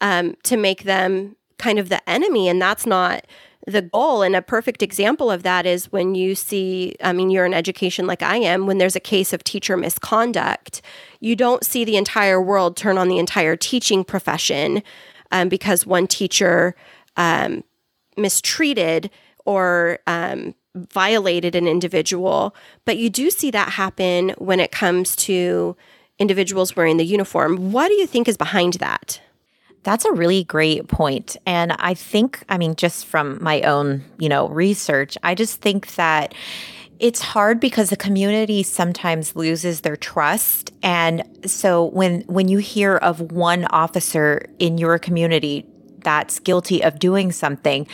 [0.00, 2.48] um, to make them kind of the enemy.
[2.48, 3.26] And that's not
[3.66, 4.22] the goal.
[4.22, 8.06] And a perfect example of that is when you see, I mean, you're in education
[8.06, 10.82] like I am, when there's a case of teacher misconduct,
[11.20, 14.82] you don't see the entire world turn on the entire teaching profession
[15.30, 16.74] um, because one teacher
[17.16, 17.62] um,
[18.16, 19.10] mistreated
[19.44, 22.54] or um, violated an individual.
[22.84, 25.76] But you do see that happen when it comes to
[26.18, 27.72] individuals wearing the uniform.
[27.72, 29.20] What do you think is behind that?
[29.82, 31.36] That's a really great point.
[31.46, 35.94] And I think, I mean, just from my own, you know, research, I just think
[35.94, 36.34] that
[36.98, 40.70] it's hard because the community sometimes loses their trust.
[40.82, 45.66] And so when when you hear of one officer in your community
[46.04, 47.86] that's guilty of doing something,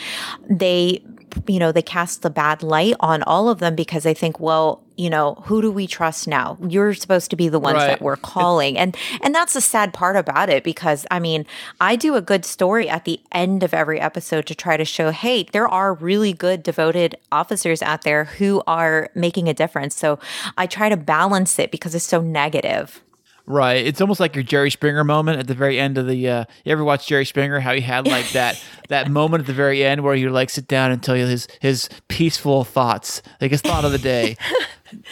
[0.49, 1.01] they
[1.47, 4.81] you know, they cast the bad light on all of them because they think, well,
[4.95, 6.57] you know, who do we trust now?
[6.67, 7.87] You're supposed to be the ones Right.
[7.87, 8.77] that we're calling.
[8.77, 11.45] And and that's the sad part about it because I mean,
[11.79, 15.11] I do a good story at the end of every episode to try to show,
[15.11, 19.95] hey, there are really good devoted officers out there who are making a difference.
[19.95, 20.17] So
[20.57, 23.01] I try to balance it because it's so negative.
[23.49, 23.85] Right.
[23.85, 26.29] It's almost like your Jerry Springer moment at the very end of the.
[26.29, 27.61] Uh, you ever watch Jerry Springer?
[27.61, 30.67] How he had like that that moment at the very end where you like sit
[30.67, 34.35] down and tell you his his peaceful thoughts, like his thought of the day.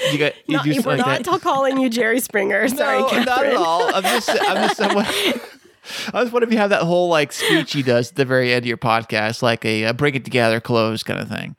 [0.09, 1.41] You got you Not, do we're like not that.
[1.41, 2.65] calling you Jerry Springer.
[2.69, 3.25] Sorry, no, Catherine.
[3.25, 3.93] not at all.
[3.93, 5.05] I'm just I'm just someone.
[5.05, 8.53] I just wonder if you have that whole like speech he does at the very
[8.53, 11.57] end of your podcast, like a uh, bring it together, close kind of thing.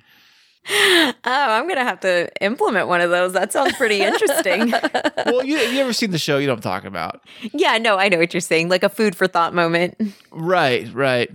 [0.69, 3.33] Oh, I'm gonna have to implement one of those.
[3.33, 4.73] That sounds pretty interesting.
[5.27, 6.39] Well, you you ever seen the show?
[6.39, 7.21] You know what I'm talking about,
[7.53, 8.69] yeah, no, I know what you're saying.
[8.69, 9.97] Like a food for thought moment.
[10.31, 10.93] right?
[10.95, 11.31] Right.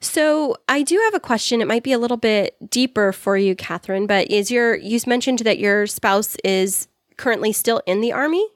[0.00, 1.60] So I do have a question.
[1.60, 4.06] It might be a little bit deeper for you, Catherine.
[4.06, 8.46] But is your you mentioned that your spouse is currently still in the army?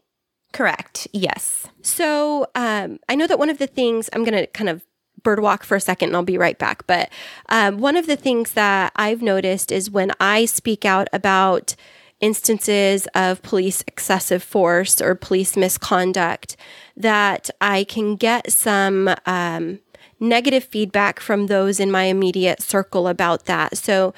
[0.52, 1.08] Correct.
[1.12, 1.66] Yes.
[1.82, 4.82] So um, I know that one of the things I'm going to kind of
[5.22, 6.86] birdwalk for a second and I'll be right back.
[6.86, 7.10] But
[7.48, 11.74] um, one of the things that I've noticed is when I speak out about
[12.20, 16.56] instances of police excessive force or police misconduct,
[16.96, 19.78] that I can get some um,
[20.20, 23.76] negative feedback from those in my immediate circle about that.
[23.76, 24.14] So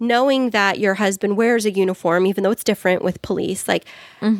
[0.00, 3.84] knowing that your husband wears a uniform, even though it's different with police, like,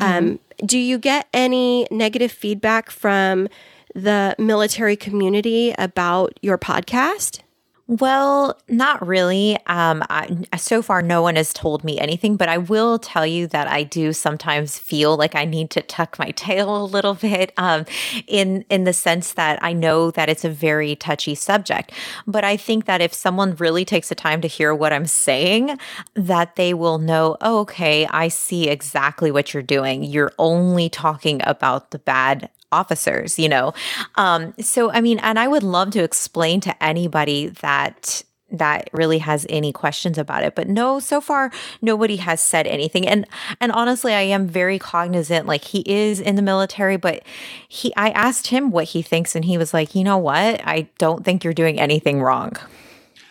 [0.01, 3.49] um, do you get any negative feedback from
[3.95, 7.41] the military community about your podcast?
[7.87, 9.59] Well, not really.
[9.67, 13.47] Um, I, so far, no one has told me anything, but I will tell you
[13.49, 17.53] that I do sometimes feel like I need to tuck my tail a little bit,
[17.59, 17.85] um,
[18.27, 21.93] in in the sense that I know that it's a very touchy subject.
[22.27, 25.79] But I think that if someone really takes the time to hear what I'm saying,
[26.15, 30.05] that they will know, oh, okay, I see exactly what you're doing.
[30.05, 33.73] You're only talking about the bad officers, you know.
[34.17, 39.19] Um, so I mean, and I would love to explain to anybody that that really
[39.19, 41.51] has any questions about it but no so far
[41.83, 43.09] nobody has said anything.
[43.09, 43.27] And
[43.61, 47.23] and honestly i am very cognizant like he is in the military but
[47.69, 50.61] he i asked him what he thinks and he was like you know what?
[50.65, 52.53] I don't think you're doing anything wrong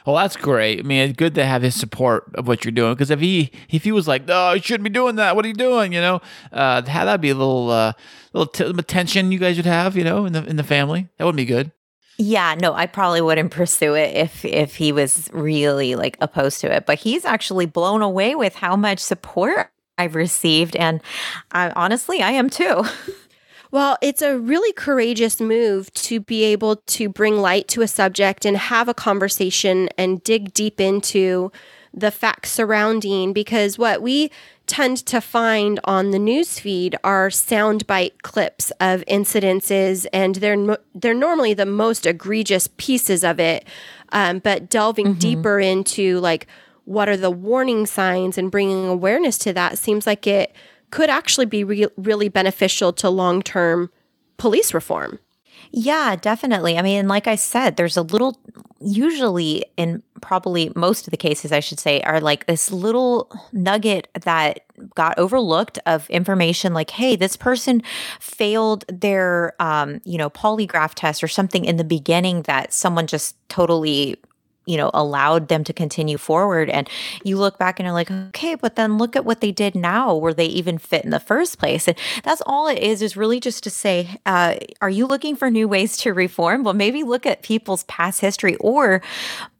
[0.05, 0.79] Well, that's great.
[0.79, 3.51] I mean, it's good to have his support of what you're doing because if he
[3.69, 5.35] if he was like, "No, you shouldn't be doing that.
[5.35, 7.93] What are you doing?" You know, uh, that- that'd be a little uh,
[8.33, 11.07] little t- tension you guys would have, you know, in the in the family.
[11.17, 11.71] That wouldn't be good.
[12.17, 16.71] Yeah, no, I probably wouldn't pursue it if if he was really like opposed to
[16.75, 16.85] it.
[16.85, 21.01] But he's actually blown away with how much support I've received, and
[21.51, 22.83] I, honestly, I am too.
[23.73, 28.45] Well, it's a really courageous move to be able to bring light to a subject
[28.45, 31.51] and have a conversation and dig deep into
[31.91, 34.29] the facts surrounding because what we
[34.67, 41.15] tend to find on the news feed are soundbite clips of incidences and they're they're
[41.15, 43.65] normally the most egregious pieces of it
[44.11, 46.45] um, but delving deeper into like
[46.85, 50.55] what are the warning signs and bringing awareness to that seems like it
[50.93, 53.89] could actually be re- really beneficial to long-term
[54.37, 55.17] police reform.
[55.71, 56.77] Yeah, definitely.
[56.77, 58.39] I mean, like I said, there's a little,
[58.79, 64.07] usually in probably most of the cases, I should say, are like this little nugget
[64.21, 64.59] that
[64.93, 67.81] got overlooked of information like, hey, this person
[68.19, 73.35] failed their, um, you know, polygraph test or something in the beginning that someone just
[73.49, 74.17] totally
[74.65, 76.89] you know allowed them to continue forward and
[77.23, 80.15] you look back and you're like okay but then look at what they did now.
[80.15, 81.87] Were they even fit in the first place?
[81.87, 85.49] And that's all it is is really just to say uh, are you looking for
[85.49, 86.63] new ways to reform?
[86.63, 89.01] Well maybe look at people's past history or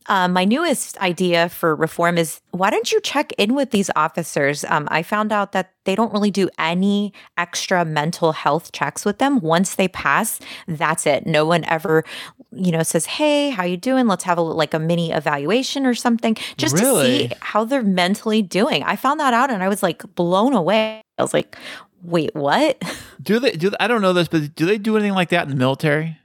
[0.08, 4.64] uh, my newest idea for reform is why don't you check in with these officers?
[4.66, 9.18] Um, I found out that they don't really do any extra mental health checks with
[9.20, 9.40] them.
[9.40, 11.26] Once they pass, that's it.
[11.26, 12.04] No one ever,
[12.52, 14.08] you know, says, "Hey, how you doing?
[14.08, 17.28] Let's have a like a mini evaluation or something, just Really?
[17.28, 20.54] to see how they're mentally doing." I found that out, and I was like blown
[20.54, 21.02] away.
[21.18, 21.58] I was like,
[22.02, 22.82] "Wait, what?"
[23.22, 23.52] Do they?
[23.52, 26.18] Do I don't know this, but do they do anything like that in the military?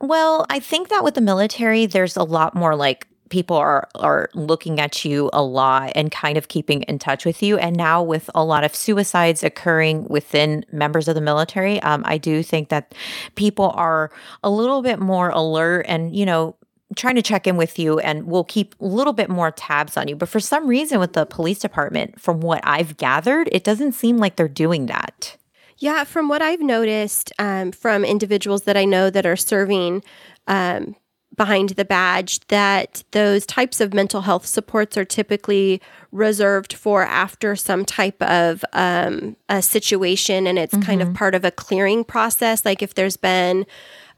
[0.00, 4.28] Well, I think that with the military, there's a lot more like people are are
[4.34, 7.58] looking at you a lot and kind of keeping in touch with you.
[7.58, 12.18] And now with a lot of suicides occurring within members of the military, um, I
[12.18, 12.94] do think that
[13.34, 14.10] people are
[14.42, 16.56] a little bit more alert and you know
[16.96, 20.06] trying to check in with you and we'll keep a little bit more tabs on
[20.06, 20.16] you.
[20.16, 24.18] But for some reason, with the police department, from what I've gathered, it doesn't seem
[24.18, 25.36] like they're doing that.
[25.78, 30.02] Yeah, from what I've noticed um, from individuals that I know that are serving
[30.46, 30.96] um,
[31.36, 35.80] behind the badge that those types of mental health supports are typically
[36.12, 41.44] reserved for after some type of um, a situation and it's kind of part of
[41.44, 42.64] a clearing process.
[42.64, 43.66] Like if there's been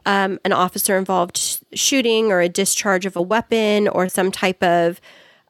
[0.04, 4.62] um, an officer involved sh- shooting or a discharge of a weapon or some type
[4.62, 5.00] of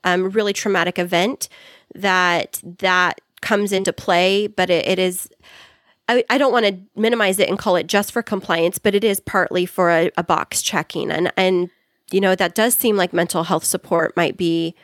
[0.05, 1.49] um, really traumatic event
[1.95, 5.29] that that comes into play but it, it is
[6.09, 9.05] I, I don't want to minimize it and call it just for compliance, but it
[9.05, 11.11] is partly for a, a box checking.
[11.11, 11.71] And, and,
[12.11, 14.75] you know, that does seem like mental health support might be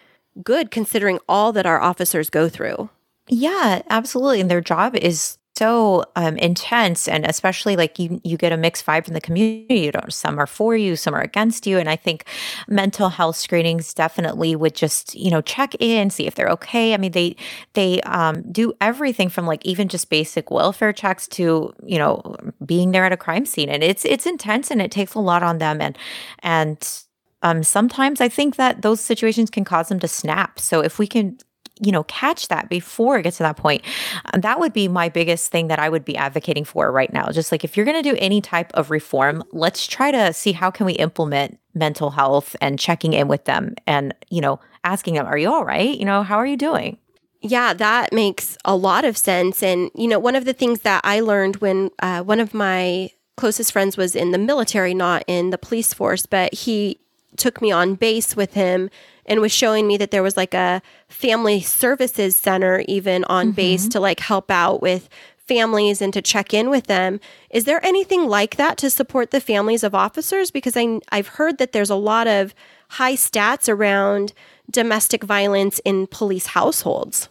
[0.42, 2.90] good considering all that our officers go through.
[3.28, 4.40] Yeah, absolutely.
[4.40, 8.84] And their job is so um, intense, and especially like you, you get a mixed
[8.84, 9.78] vibe from the community.
[9.82, 12.24] You know, some are for you, some are against you, and I think
[12.66, 16.94] mental health screenings definitely would just you know check in, see if they're okay.
[16.94, 17.36] I mean, they
[17.74, 22.34] they um, do everything from like even just basic welfare checks to you know
[22.66, 25.44] being there at a crime scene, and it's it's intense and it takes a lot
[25.44, 25.96] on them, and
[26.40, 27.04] and
[27.42, 30.58] um, sometimes I think that those situations can cause them to snap.
[30.58, 31.38] So if we can
[31.82, 33.82] you know catch that before it gets to that point
[34.26, 37.28] uh, that would be my biggest thing that i would be advocating for right now.
[37.30, 40.52] Just like if you're going to do any type of reform let's try to see
[40.52, 45.14] how can we implement mental health and checking in with them and you know asking
[45.14, 45.98] them are you all right?
[45.98, 46.98] You know how are you doing?
[47.42, 49.64] Yeah, that makes a lot of sense.
[49.64, 53.10] And, you know, one of the things that I learned when uh, one of my
[53.36, 57.00] closest friends was in the military, not in the police force, but he
[57.36, 58.90] took me on base with him
[59.26, 63.54] and was showing me that there was like a family services center even on mm-hmm.
[63.54, 65.08] base to like help out with
[65.46, 67.20] families and to check in with them.
[67.50, 70.50] Is there anything like that to support the families of officers?
[70.50, 72.54] Because I, I've heard that there's a lot of
[72.90, 74.32] high stats around
[74.70, 77.28] domestic violence in police households.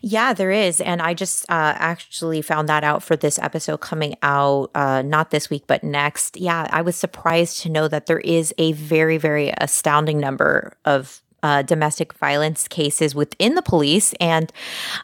[0.00, 0.80] Yeah, there is.
[0.80, 5.30] And I just uh, actually found that out for this episode coming out, uh, not
[5.30, 6.36] this week, but next.
[6.36, 11.20] Yeah, I was surprised to know that there is a very, very astounding number of.
[11.44, 14.52] Uh, domestic violence cases within the police, and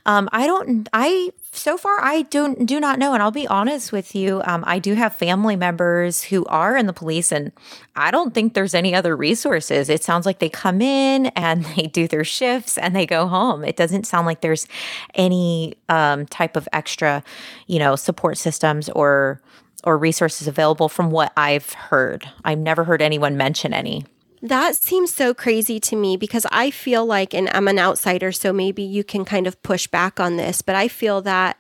[0.07, 0.89] um, I don't.
[0.93, 4.42] I so far I don't do not know, and I'll be honest with you.
[4.44, 7.53] Um, I do have family members who are in the police, and
[7.96, 9.88] I don't think there's any other resources.
[9.88, 13.64] It sounds like they come in and they do their shifts and they go home.
[13.64, 14.66] It doesn't sound like there's
[15.14, 17.22] any um, type of extra,
[17.66, 19.40] you know, support systems or
[19.84, 22.28] or resources available from what I've heard.
[22.44, 24.05] I've never heard anyone mention any.
[24.43, 28.53] That seems so crazy to me because I feel like, and I'm an outsider, so
[28.53, 31.59] maybe you can kind of push back on this, but I feel that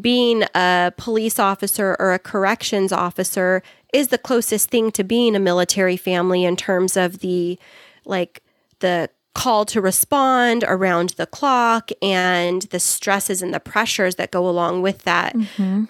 [0.00, 3.62] being a police officer or a corrections officer
[3.92, 7.58] is the closest thing to being a military family in terms of the
[8.04, 8.42] like
[8.80, 14.48] the call to respond around the clock and the stresses and the pressures that go
[14.48, 15.34] along with that.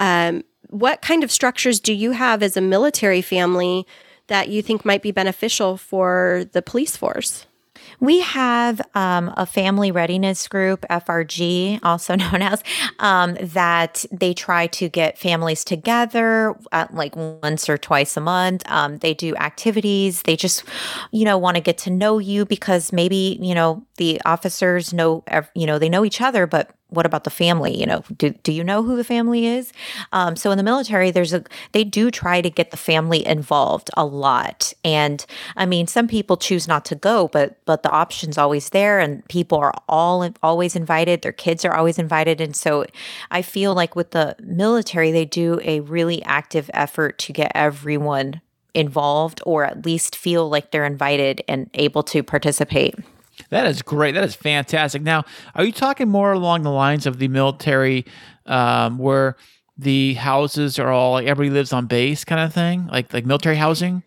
[0.01, 3.87] Um, what kind of structures do you have as a military family
[4.29, 7.47] that you think might be beneficial for the police force?
[8.01, 12.63] We have um, a family readiness group, FRG, also known as,
[12.99, 16.57] um, that they try to get families together
[16.93, 18.63] like once or twice a month.
[18.67, 20.23] Um, they do activities.
[20.23, 20.65] They just,
[21.13, 25.25] you know, want to get to know you because maybe, you know, the officers know,
[25.55, 27.79] you know, they know each other, but what about the family?
[27.79, 29.73] You know, do, do you know who the family is?
[30.13, 33.91] Um, so in the military, there's a they do try to get the family involved
[33.97, 35.25] a lot, and
[35.57, 39.27] I mean, some people choose not to go, but but the option's always there, and
[39.29, 41.23] people are all always invited.
[41.23, 42.87] Their kids are always invited, and so
[43.31, 48.41] I feel like with the military, they do a really active effort to get everyone
[48.75, 52.97] involved, or at least feel like they're invited and able to participate.
[53.51, 54.13] That is great.
[54.13, 55.03] That is fantastic.
[55.03, 55.25] Now,
[55.55, 58.05] are you talking more along the lines of the military,
[58.47, 59.37] um, where
[59.77, 63.57] the houses are all like everybody lives on base kind of thing, like like military
[63.57, 64.03] housing?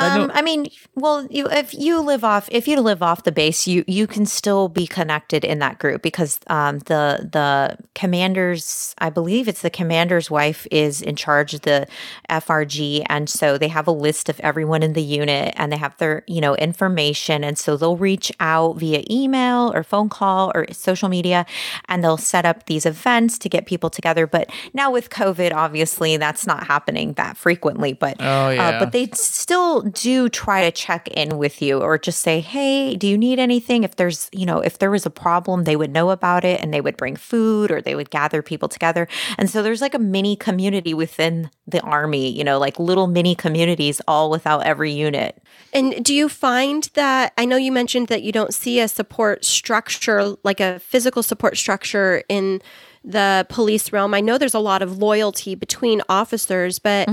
[0.00, 3.32] I Um, I mean, well, you, if you live off, if you live off the
[3.32, 8.94] base, you you can still be connected in that group because um, the the commanders,
[8.98, 11.86] I believe it's the commander's wife is in charge of the
[12.30, 15.96] FRG, and so they have a list of everyone in the unit, and they have
[15.98, 20.66] their you know information, and so they'll reach out via email or phone call or
[20.72, 21.44] social media,
[21.88, 24.26] and they'll set up these events to get people together.
[24.26, 27.92] But now with COVID, obviously, that's not happening that frequently.
[27.92, 28.68] But Oh, yeah.
[28.68, 32.96] uh, but they still do try to check in with you or just say, hey,
[32.96, 33.84] do you need anything?
[33.84, 36.72] If there's, you know, if there was a problem, they would know about it and
[36.72, 39.08] they would bring food or they would gather people together.
[39.38, 43.34] And so there's like a mini community within the army, you know, like little mini
[43.34, 45.42] communities all without every unit.
[45.72, 49.44] And do you find that I know you mentioned that you don't see a support
[49.44, 52.60] structure, like a physical support structure in
[53.04, 54.14] the police realm?
[54.14, 57.08] I know there's a lot of loyalty between officers, but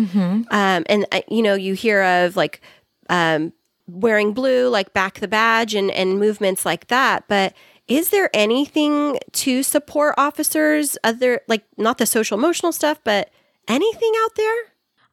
[0.52, 2.62] um, and uh, you know you hear of like
[3.10, 3.54] um,
[3.88, 7.24] wearing blue, like back the badge and, and movements like that.
[7.28, 7.54] But
[7.88, 13.30] is there anything to support officers other like not the social emotional stuff, but
[13.68, 14.56] anything out there?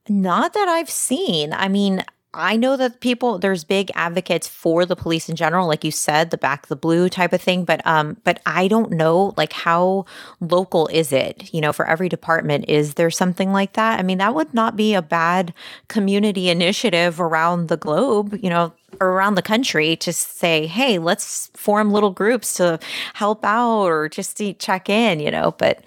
[0.09, 1.53] Not that I've seen.
[1.53, 2.05] I mean,
[2.35, 6.31] I know that people there's big advocates for the police in general, like you said,
[6.31, 7.65] the back the blue type of thing.
[7.65, 10.05] But um, but I don't know like how
[10.41, 11.55] local is it?
[11.55, 14.01] You know, for every department, is there something like that?
[14.01, 15.55] I mean, that would not be a bad
[15.89, 18.39] community initiative around the globe.
[18.43, 22.81] You know, around the country to say, hey, let's form little groups to
[23.15, 25.21] help out or just to check in.
[25.21, 25.85] You know, but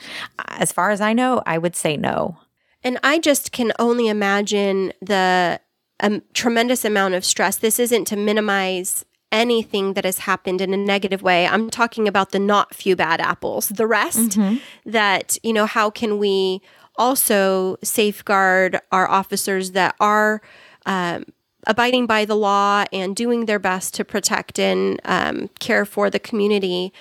[0.47, 2.37] as far as I know, I would say no.
[2.83, 5.59] And I just can only imagine the
[5.99, 7.57] a tremendous amount of stress.
[7.57, 11.47] This isn't to minimize anything that has happened in a negative way.
[11.47, 13.69] I'm talking about the not few bad apples.
[13.69, 14.57] The rest mm-hmm.
[14.89, 16.61] that, you know, how can we
[16.95, 20.41] also safeguard our officers that are
[20.85, 21.25] um,
[21.67, 26.19] abiding by the law and doing their best to protect and um, care for the
[26.19, 26.93] community,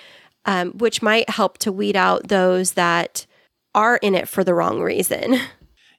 [0.45, 3.25] um, which might help to weed out those that
[3.73, 5.39] are in it for the wrong reason.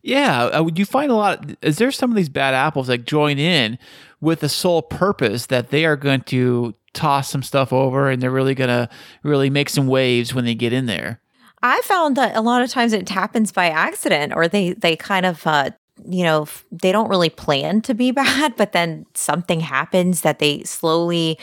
[0.02, 1.44] Yeah, uh, you find a lot.
[1.60, 3.78] Is there some of these bad apples that join in
[4.20, 8.30] with the sole purpose that they are going to toss some stuff over and they're
[8.30, 8.88] really going to
[9.22, 11.20] really make some waves when they get in there?
[11.62, 15.26] I found that a lot of times it happens by accident, or they they kind
[15.26, 15.70] of uh,
[16.06, 20.62] you know, they don't really plan to be bad, but then something happens that they
[20.62, 21.38] slowly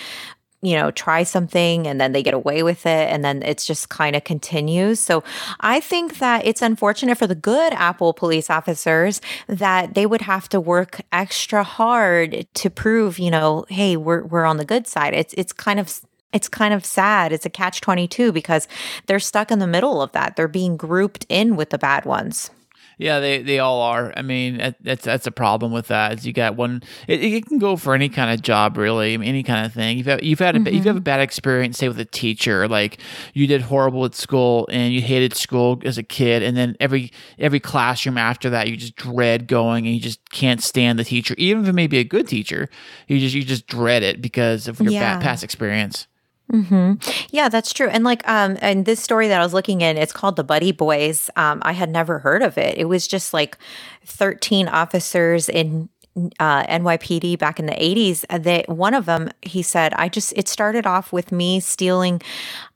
[0.65, 3.89] you know, try something and then they get away with it and then it's just
[3.89, 4.99] kind of continues.
[4.99, 5.23] So
[5.59, 10.49] I think that it's unfortunate for the good Apple police officers that they would have
[10.49, 15.13] to work extra hard to prove, you know, hey, we're we're on the good side.
[15.13, 16.01] It's it's kind of
[16.33, 17.31] it's kind of sad.
[17.31, 18.67] It's a catch 22 because
[19.05, 20.35] they're stuck in the middle of that.
[20.35, 22.49] They're being grouped in with the bad ones.
[22.97, 24.13] Yeah, they, they all are.
[24.15, 26.19] I mean, that's that's a problem with that.
[26.19, 26.81] Is you got one.
[27.07, 29.97] It, it can go for any kind of job, really, any kind of thing.
[29.97, 30.73] You've had, you've had a, mm-hmm.
[30.73, 32.99] you've had a bad experience, say with a teacher, like
[33.33, 37.11] you did horrible at school and you hated school as a kid, and then every
[37.37, 41.35] every classroom after that, you just dread going and you just can't stand the teacher,
[41.37, 42.69] even if it may be a good teacher.
[43.07, 45.19] You just you just dread it because of your yeah.
[45.19, 46.07] past experience.
[46.51, 46.93] Hmm.
[47.31, 47.89] Yeah, that's true.
[47.89, 50.71] And like, um, and this story that I was looking in, it's called the Buddy
[50.71, 51.29] Boys.
[51.35, 52.77] Um, I had never heard of it.
[52.77, 53.57] It was just like
[54.05, 55.89] thirteen officers in
[56.39, 58.25] uh, NYPD back in the 80s.
[58.29, 62.21] Uh, that one of them, he said, I just, it started off with me stealing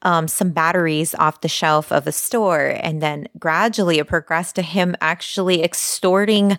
[0.01, 2.77] um, some batteries off the shelf of a store.
[2.81, 6.57] And then gradually it progressed to him actually extorting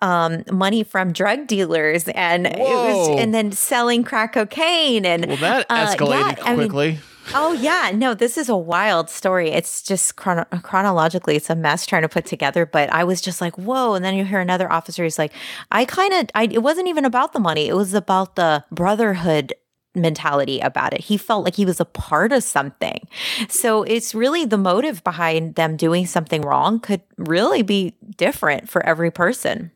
[0.00, 2.52] um, money from drug dealers and Whoa.
[2.52, 5.04] it was, and then selling crack cocaine.
[5.04, 6.88] And well, that escalated uh, yeah, quickly.
[6.88, 7.00] I mean,
[7.32, 9.50] Oh yeah, no, this is a wild story.
[9.50, 12.66] It's just chrono- chronologically, it's a mess trying to put together.
[12.66, 13.94] But I was just like, whoa!
[13.94, 15.04] And then you hear another officer.
[15.04, 15.32] He's like,
[15.70, 16.44] I kind of, I.
[16.44, 17.68] It wasn't even about the money.
[17.68, 19.54] It was about the brotherhood
[19.94, 21.00] mentality about it.
[21.00, 23.06] He felt like he was a part of something.
[23.48, 28.84] So it's really the motive behind them doing something wrong could really be different for
[28.84, 29.70] every person.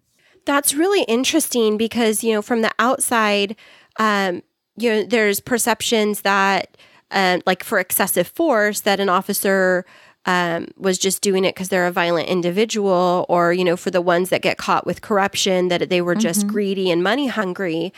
[0.44, 3.54] That's really interesting because, you know, from the outside,
[3.98, 4.42] um,
[4.76, 6.76] you know, there's perceptions that
[7.10, 9.84] um, like for excessive force that an officer
[10.26, 14.02] um, was just doing it because they're a violent individual, or you know, for the
[14.02, 16.50] ones that get caught with corruption, that they were just mm-hmm.
[16.50, 17.92] greedy and money hungry.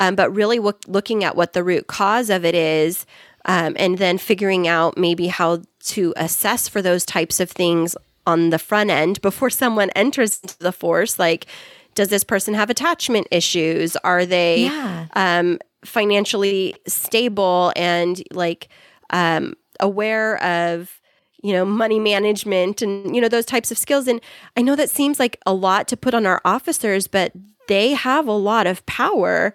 [0.00, 3.06] Um, but really, w- looking at what the root cause of it is,
[3.44, 7.96] um, and then figuring out maybe how to assess for those types of things
[8.26, 11.46] on the front end before someone enters into the force, like
[11.94, 13.96] does this person have attachment issues?
[13.96, 15.06] Are they yeah.
[15.14, 18.68] um, financially stable and like
[19.10, 21.00] um, aware of
[21.42, 24.20] you know money management and you know those types of skills and
[24.56, 27.32] i know that seems like a lot to put on our officers but
[27.68, 29.52] they have a lot of power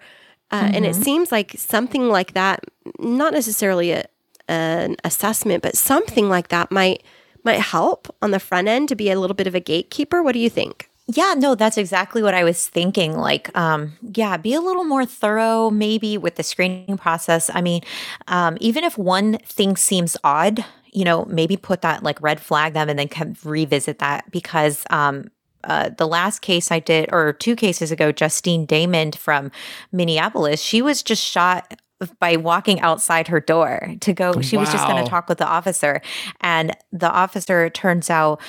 [0.52, 0.74] uh, mm-hmm.
[0.76, 1.02] and it mm-hmm.
[1.02, 2.64] seems like something like that
[2.98, 4.04] not necessarily a,
[4.46, 7.02] an assessment but something like that might
[7.42, 10.32] might help on the front end to be a little bit of a gatekeeper what
[10.32, 13.16] do you think yeah, no, that's exactly what I was thinking.
[13.16, 17.50] Like, um, yeah, be a little more thorough maybe with the screening process.
[17.52, 17.82] I mean,
[18.28, 22.74] um, even if one thing seems odd, you know, maybe put that like red flag
[22.74, 25.30] them and then kind of revisit that because um,
[25.64, 29.50] uh, the last case I did, or two cases ago, Justine Damond from
[29.92, 31.80] Minneapolis, she was just shot
[32.18, 34.40] by walking outside her door to go.
[34.40, 34.62] She wow.
[34.62, 36.00] was just going to talk with the officer.
[36.40, 38.40] And the officer, turns out,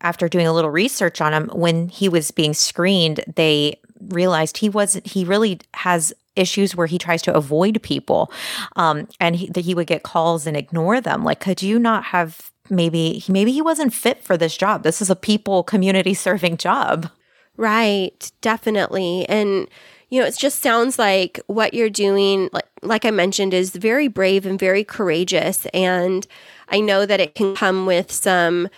[0.00, 4.68] after doing a little research on him, when he was being screened, they realized he
[4.68, 8.30] wasn't, he really has issues where he tries to avoid people.
[8.76, 11.24] Um, and he, that he would get calls and ignore them.
[11.24, 14.84] Like, could you not have maybe, maybe he wasn't fit for this job?
[14.84, 17.10] This is a people community serving job.
[17.56, 18.30] Right.
[18.40, 19.28] Definitely.
[19.28, 19.68] And,
[20.10, 24.08] you know, it just sounds like what you're doing, like, like I mentioned, is very
[24.08, 25.66] brave and very courageous.
[25.74, 26.26] And
[26.68, 28.68] I know that it can come with some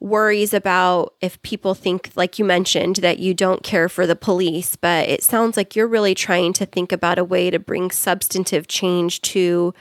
[0.00, 4.74] worries about if people think, like you mentioned, that you don't care for the police.
[4.74, 8.66] But it sounds like you're really trying to think about a way to bring substantive
[8.66, 9.74] change to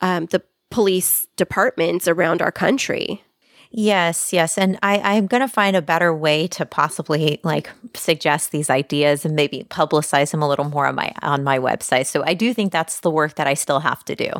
[0.00, 3.22] um, the police departments around our country.
[3.76, 4.56] Yes, yes.
[4.56, 9.24] And I, I'm going to find a better way to possibly like suggest these ideas
[9.24, 12.06] and maybe publicize them a little more on my on my website.
[12.06, 14.30] So I do think that's the work that I still have to do.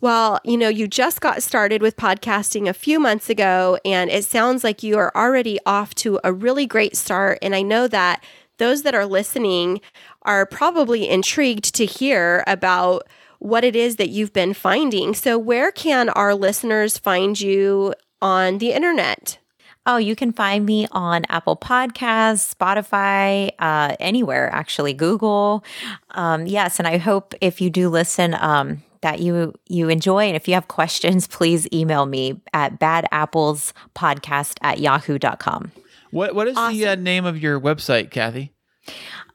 [0.00, 4.24] Well, you know, you just got started with podcasting a few months ago, and it
[4.24, 7.40] sounds like you are already off to a really great start.
[7.42, 8.22] And I know that
[8.58, 9.80] those that are listening
[10.22, 13.08] are probably intrigued to hear about
[13.40, 15.14] what it is that you've been finding.
[15.14, 19.38] So, where can our listeners find you on the internet?
[19.86, 25.64] Oh, you can find me on Apple Podcasts, Spotify, uh, anywhere actually, Google.
[26.10, 30.24] Um, yes, and I hope if you do listen, um, that you you enjoy.
[30.26, 35.72] And if you have questions, please email me at badapplespodcast at yahoo.com.
[36.10, 36.76] What what is awesome.
[36.76, 38.52] the uh, name of your website, Kathy?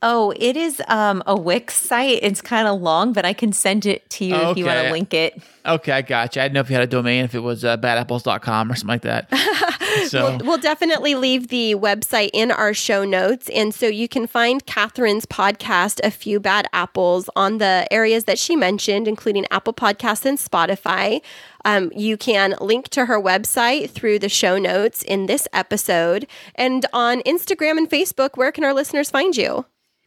[0.06, 2.20] Oh, it is um, a Wix site.
[2.22, 4.52] It's kind of long, but I can send it to you okay.
[4.52, 5.42] if you want to link it.
[5.66, 6.42] Okay, I got you.
[6.42, 8.88] I didn't know if you had a domain, if it was uh, badapples.com or something
[8.88, 9.30] like that.
[10.08, 13.48] So we'll, we'll, definitely leave the website in our show notes.
[13.50, 18.40] And so you can find Catherine's podcast, A Few Bad Apples, on the areas that
[18.40, 21.22] she mentioned, including Apple Podcasts and Spotify.
[21.64, 26.26] Um, you can link to her website through the show notes in this episode.
[26.56, 29.66] And on Instagram and Facebook, where can our listeners find you?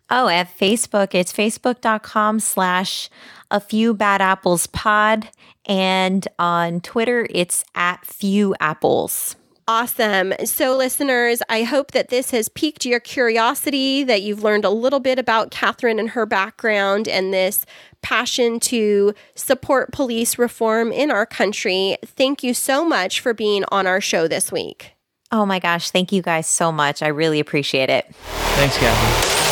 [0.09, 3.11] Oh, at Facebook, it's facebook.com slash
[3.51, 5.29] a few bad apples pod.
[5.67, 9.37] And on Twitter, it's at few apples.
[9.69, 10.33] Awesome.
[10.45, 15.01] So, listeners, I hope that this has piqued your curiosity, that you've learned a little
[15.01, 17.67] bit about Catherine and her background and this
[18.01, 21.97] passion to support police reform in our country.
[22.05, 24.93] Thank you so much for being on our show this week.
[25.33, 25.91] Oh my gosh.
[25.91, 27.03] Thank you guys so much.
[27.03, 28.15] I really appreciate it.
[28.15, 29.46] Thanks, Catherine.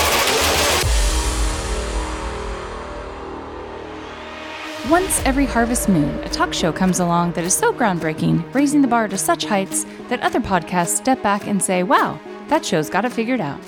[4.90, 8.88] Once every harvest moon, a talk show comes along that is so groundbreaking, raising the
[8.88, 13.02] bar to such heights that other podcasts step back and say, wow, that show's got
[13.02, 13.58] it figured out.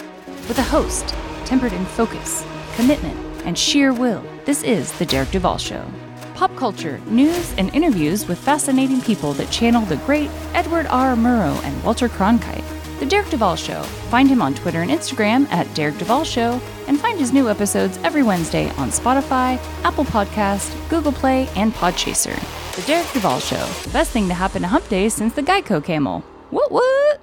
[0.47, 1.15] With a host,
[1.47, 2.45] tempered in focus,
[2.75, 5.91] commitment, and sheer will, this is The Derek Duvall Show.
[6.35, 11.17] Pop culture, news, and interviews with fascinating people that channel the great Edward R.
[11.17, 12.76] Murrow and Walter Cronkite.
[12.99, 13.83] The Derek Duvall Show.
[14.11, 17.99] Find him on Twitter and Instagram at Derek Duvall Show, and find his new episodes
[18.03, 22.35] every Wednesday on Spotify, Apple Podcast, Google Play, and Podchaser.
[22.75, 23.67] The Derek Duvall Show.
[23.85, 26.21] The best thing to happen to Hump Day since the Geico Camel.
[26.51, 27.21] What what?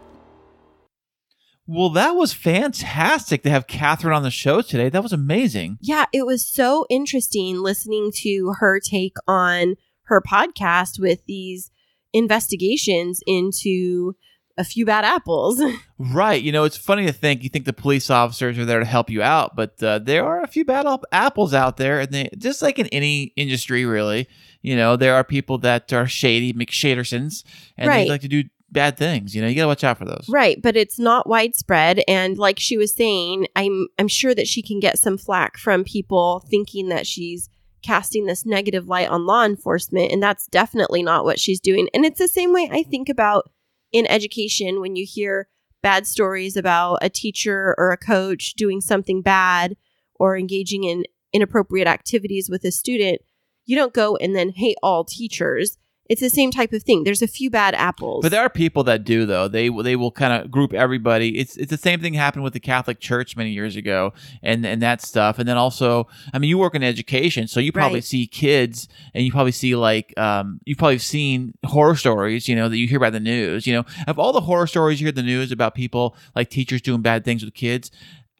[1.65, 4.89] Well, that was fantastic to have Catherine on the show today.
[4.89, 5.77] That was amazing.
[5.79, 11.71] Yeah, it was so interesting listening to her take on her podcast with these
[12.11, 14.15] investigations into
[14.57, 15.61] a few bad apples.
[15.97, 16.41] right.
[16.41, 19.09] You know, it's funny to think you think the police officers are there to help
[19.09, 22.61] you out, but uh, there are a few bad apples out there, and they just
[22.61, 24.27] like in any industry, really.
[24.61, 27.43] You know, there are people that are shady, McShadersons,
[27.77, 28.05] and right.
[28.05, 29.35] they like to do bad things.
[29.35, 30.25] You know, you gotta watch out for those.
[30.29, 32.01] Right, but it's not widespread.
[32.07, 35.83] And like she was saying, I'm I'm sure that she can get some flack from
[35.83, 37.49] people thinking that she's
[37.83, 41.89] casting this negative light on law enforcement, and that's definitely not what she's doing.
[41.93, 43.49] And it's the same way I think about
[43.93, 45.47] in education when you hear
[45.81, 49.77] bad stories about a teacher or a coach doing something bad
[50.15, 53.21] or engaging in inappropriate activities with a student,
[53.65, 55.77] you don't go and then hate all teachers.
[56.09, 57.05] It's the same type of thing.
[57.05, 58.23] There's a few bad apples.
[58.23, 59.47] But there are people that do though.
[59.47, 61.39] They they will kind of group everybody.
[61.39, 64.81] It's it's the same thing happened with the Catholic Church many years ago and and
[64.81, 65.39] that stuff.
[65.39, 68.03] And then also, I mean, you work in education, so you probably right.
[68.03, 72.67] see kids and you probably see like um you've probably seen horror stories, you know,
[72.67, 73.85] that you hear about the news, you know.
[74.05, 77.23] Of all the horror stories you hear the news about people like teachers doing bad
[77.23, 77.91] things with kids,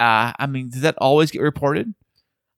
[0.01, 1.93] uh I mean, does that always get reported?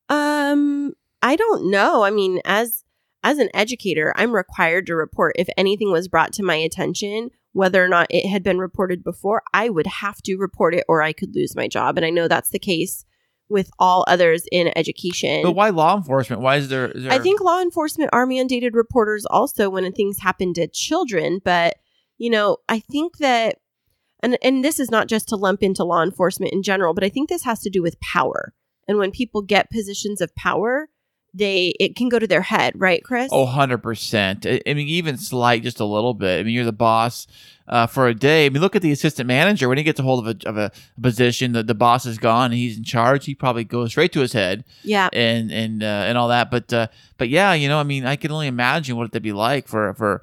[0.09, 2.03] Um I don't know.
[2.03, 2.84] I mean, as
[3.25, 7.83] as an educator, I'm required to report if anything was brought to my attention, whether
[7.83, 11.11] or not it had been reported before, I would have to report it or I
[11.11, 11.97] could lose my job.
[11.97, 13.03] And I know that's the case
[13.49, 15.41] with all others in education.
[15.41, 16.43] But why law enforcement?
[16.43, 17.11] Why is there, is there...
[17.11, 21.77] I think law enforcement are mandated reporters also when things happen to children, but
[22.17, 23.57] you know, I think that
[24.21, 27.09] and and this is not just to lump into law enforcement in general, but I
[27.09, 28.53] think this has to do with power.
[28.87, 30.89] And when people get positions of power,
[31.35, 33.29] they it can go to their head, right, Kris?
[33.31, 34.45] Oh, 100%.
[34.45, 36.39] I, I mean, even slight just a little bit.
[36.39, 37.27] I mean, you're the boss
[37.67, 38.45] uh, for a day.
[38.45, 39.67] I mean, look at the assistant manager.
[39.67, 40.71] When he gets a hold of a, of a
[41.01, 44.21] position, the, the boss is gone and he's in charge, he probably goes straight to
[44.21, 45.09] his head yeah.
[45.11, 46.51] and and uh, and all that.
[46.51, 49.33] But uh, but yeah, you know, I mean, I can only imagine what it'd be
[49.33, 50.21] like for for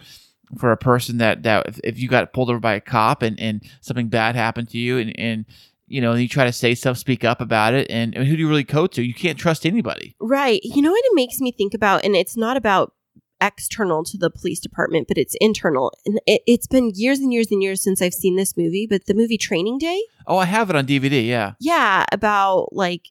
[0.56, 3.38] for a person that that if, if you got pulled over by a cop and
[3.40, 5.44] and something bad happened to you and and
[5.93, 8.34] you know and you try to say stuff, speak up about it, and, and who
[8.36, 9.03] do you really go to?
[9.03, 10.16] You can't trust anybody.
[10.20, 10.61] Right.
[10.62, 12.93] You know what it makes me think about, and it's not about
[13.40, 15.93] external to the police department, but it's internal.
[16.07, 19.07] And it, it's been years and years and years since I've seen this movie, but
[19.07, 21.26] the movie Training Day, Oh, I have it on DVD.
[21.26, 21.55] Yeah.
[21.61, 23.03] yeah, about like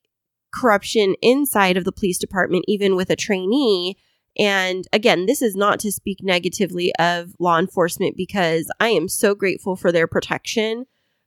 [0.53, 3.97] corruption inside of the police department, even with a trainee.
[4.38, 9.36] And again, this is not to speak negatively of law enforcement because I am so
[9.36, 10.86] grateful for their protection.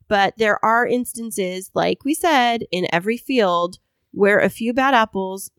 [0.08, 3.78] But there are instances, like we said, in every field
[4.12, 5.50] where a few bad apples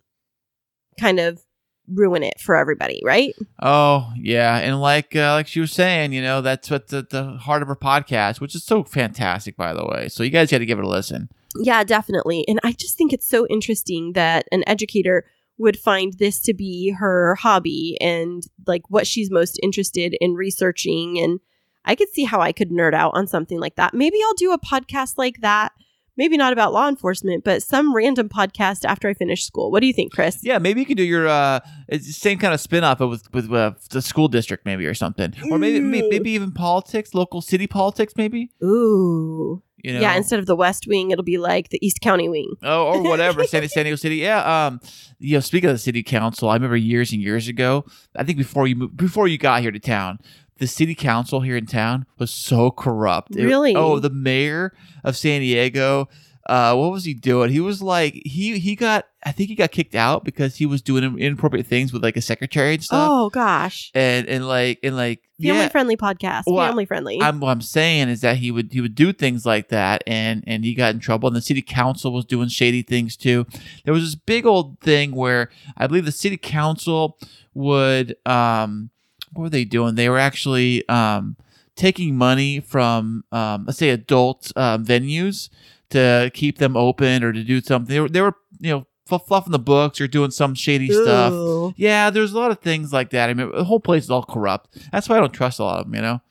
[0.99, 1.43] kind of
[1.87, 3.35] ruin it for everybody, right?
[3.61, 7.23] Oh yeah, and like uh, like she was saying, you know, that's what the, the
[7.37, 10.07] heart of her podcast, which is so fantastic, by the way.
[10.09, 11.29] So you guys got to give it a listen.
[11.57, 12.45] Yeah, definitely.
[12.47, 15.25] And I just think it's so interesting that an educator
[15.57, 21.17] would find this to be her hobby and like what she's most interested in researching.
[21.17, 21.39] And
[21.85, 23.93] I could see how I could nerd out on something like that.
[23.93, 25.71] Maybe I'll do a podcast like that.
[26.17, 29.69] Maybe not about law enforcement, but some random podcast after I finish school.
[29.69, 30.39] What do you think, Kris?
[30.41, 31.59] Yeah, maybe you could do your uh,
[31.99, 35.33] same kind of spin off, but with with uh, the school district, maybe or something,
[35.51, 36.09] or maybe maybe, Ooh.
[36.09, 38.49] maybe even politics, local city politics, maybe.
[38.63, 39.61] Ooh.
[39.83, 42.55] You know, Yeah, instead of the West Wing, it'll be like the East County Wing.
[42.63, 44.15] Oh, or whatever, San, San Diego City.
[44.15, 44.67] Yeah.
[44.67, 44.79] Um.
[45.19, 47.85] You know, speaking of the city council, I remember years and years ago.
[48.15, 50.19] I think before you moved, before you got here to town,
[50.57, 53.35] the city council here in town was so corrupt.
[53.35, 53.75] It- Really?
[53.75, 56.07] oh, the mayor of San Diego.
[56.47, 57.49] Uh, what was he doing?
[57.49, 60.83] He was like he he got I think he got kicked out because he was
[60.83, 63.09] doing inappropriate things with like a secretary and stuff.
[63.11, 63.89] Oh gosh.
[63.95, 65.69] And and like and like Family yeah.
[65.69, 66.43] friendly podcast.
[66.45, 67.19] Well, Family friendly.
[67.19, 70.43] I'm what I'm saying is that he would he would do things like that and
[70.45, 73.47] and he got in trouble and the city council was doing shady things too.
[73.83, 77.17] There was this big old thing where I believe the city council
[77.55, 78.91] would um
[79.35, 79.95] what were they doing?
[79.95, 81.37] They were actually um
[81.75, 85.49] taking money from um let's say adult um, venues
[85.89, 87.93] to keep them open or to do something.
[87.93, 91.73] They were, they were you know fluff- fluffing the books or doing some shady stuff.
[91.77, 93.29] Yeah, there's a lot of things like that.
[93.29, 94.77] I mean, the whole place is all corrupt.
[94.91, 95.95] That's why I don't trust a lot of them.
[95.95, 96.21] You know.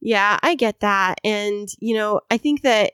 [0.00, 1.20] Yeah, I get that.
[1.24, 2.92] And, you know, I think that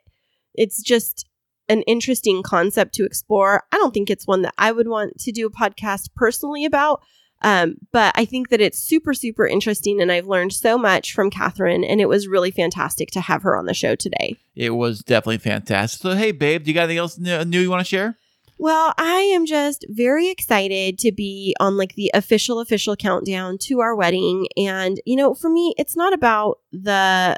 [0.54, 1.28] it's just
[1.68, 3.62] an interesting concept to explore.
[3.72, 7.00] I don't think it's one that I would want to do a podcast personally about.
[7.46, 10.02] Um, but I think that it's super, super interesting.
[10.02, 11.84] And I've learned so much from Catherine.
[11.84, 14.36] And it was really fantastic to have her on the show today.
[14.56, 16.02] It was definitely fantastic.
[16.02, 18.16] So, hey, babe, do you got anything else new, you want to share?
[18.58, 23.78] Well, I am just very excited to be on like the official, official countdown to
[23.78, 24.48] our wedding.
[24.56, 27.36] And, you know, for me, it's not about the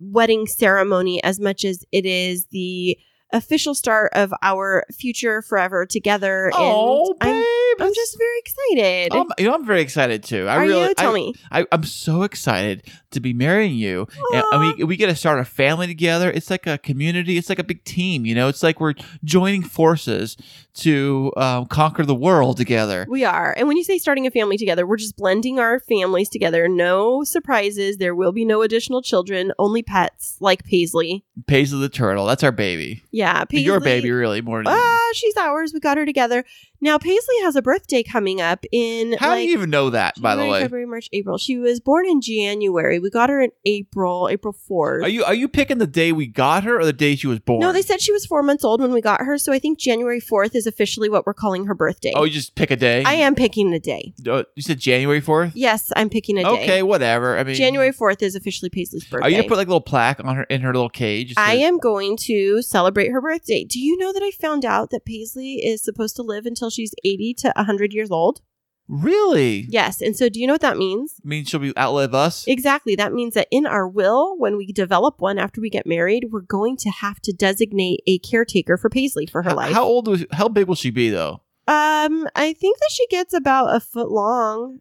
[0.00, 2.96] wedding ceremony as much as it is the
[3.34, 6.50] official start of our future forever together.
[6.54, 7.44] oh, and I'm,
[7.80, 9.12] I'm just very excited.
[9.12, 10.46] Um, you know, I'm very excited too.
[10.48, 10.94] I Are really, you?
[10.94, 11.34] Tell I, me.
[11.50, 15.38] I, I'm so excited to be marrying you, and, and we we get to start
[15.38, 16.30] a family together.
[16.30, 17.36] It's like a community.
[17.36, 18.24] It's like a big team.
[18.26, 18.94] You know, it's like we're
[19.24, 20.36] joining forces
[20.74, 23.06] to um, conquer the world together.
[23.08, 23.54] We are.
[23.56, 26.68] And when you say starting a family together, we're just blending our families together.
[26.68, 27.98] No surprises.
[27.98, 31.24] There will be no additional children, only pets like Paisley.
[31.46, 32.26] Paisley the turtle.
[32.26, 33.02] That's our baby.
[33.10, 33.64] Yeah, Paisley.
[33.64, 34.72] Your baby, really more than.
[34.72, 35.72] Ah, she's ours.
[35.74, 36.44] We got her together.
[36.80, 40.20] Now Paisley has a birthday coming up in How like do you even know that?
[40.20, 41.38] By the way, February, March, April.
[41.38, 42.98] She was born in January.
[42.98, 45.04] We got her in April, April fourth.
[45.04, 47.38] are you are you picking the day we got her or the day she was
[47.38, 47.60] born?
[47.60, 49.78] No, they said she was four months old when we got her, so I think
[49.78, 52.12] January fourth is officially what we're calling her birthday.
[52.14, 53.02] Oh, you just pick a day.
[53.04, 54.14] I am picking a day.
[54.28, 55.52] Uh, you said January fourth.
[55.54, 56.48] Yes, I'm picking a day.
[56.48, 57.38] Okay, whatever.
[57.38, 59.26] I mean, January fourth is officially Paisley's birthday.
[59.26, 61.34] Are you gonna put like a little plaque on her in her little cage?
[61.36, 63.64] I am going to celebrate her birthday.
[63.64, 66.94] Do you know that I found out that Paisley is supposed to live until she's
[67.04, 68.40] 80 to 100 years old?
[68.88, 69.66] Really?
[69.68, 70.02] Yes.
[70.02, 71.14] And so do you know what that means?
[71.24, 72.46] I mean, she'll be outlive us.
[72.46, 72.94] Exactly.
[72.96, 76.40] That means that in our will, when we develop one after we get married, we're
[76.40, 79.72] going to have to designate a caretaker for Paisley for her How- life.
[79.72, 80.26] How old was?
[80.32, 81.40] How big will she be though?
[81.68, 84.80] Um, I think that she gets about a foot long.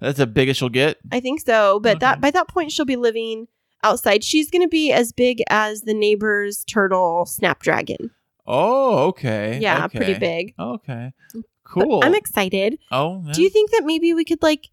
[0.00, 0.98] That's the biggest she'll get.
[1.10, 1.80] I think so.
[1.80, 3.48] But that by that point, she'll be living
[3.82, 4.22] outside.
[4.22, 8.12] She's going to be as big as the neighbor's turtle snapdragon.
[8.46, 9.58] Oh, okay.
[9.60, 9.98] Yeah, okay.
[9.98, 10.54] pretty big.
[10.58, 11.12] Okay,
[11.74, 12.00] But cool.
[12.04, 12.78] I'm excited.
[12.90, 13.32] oh, yeah.
[13.32, 14.68] Do you think that maybe we could like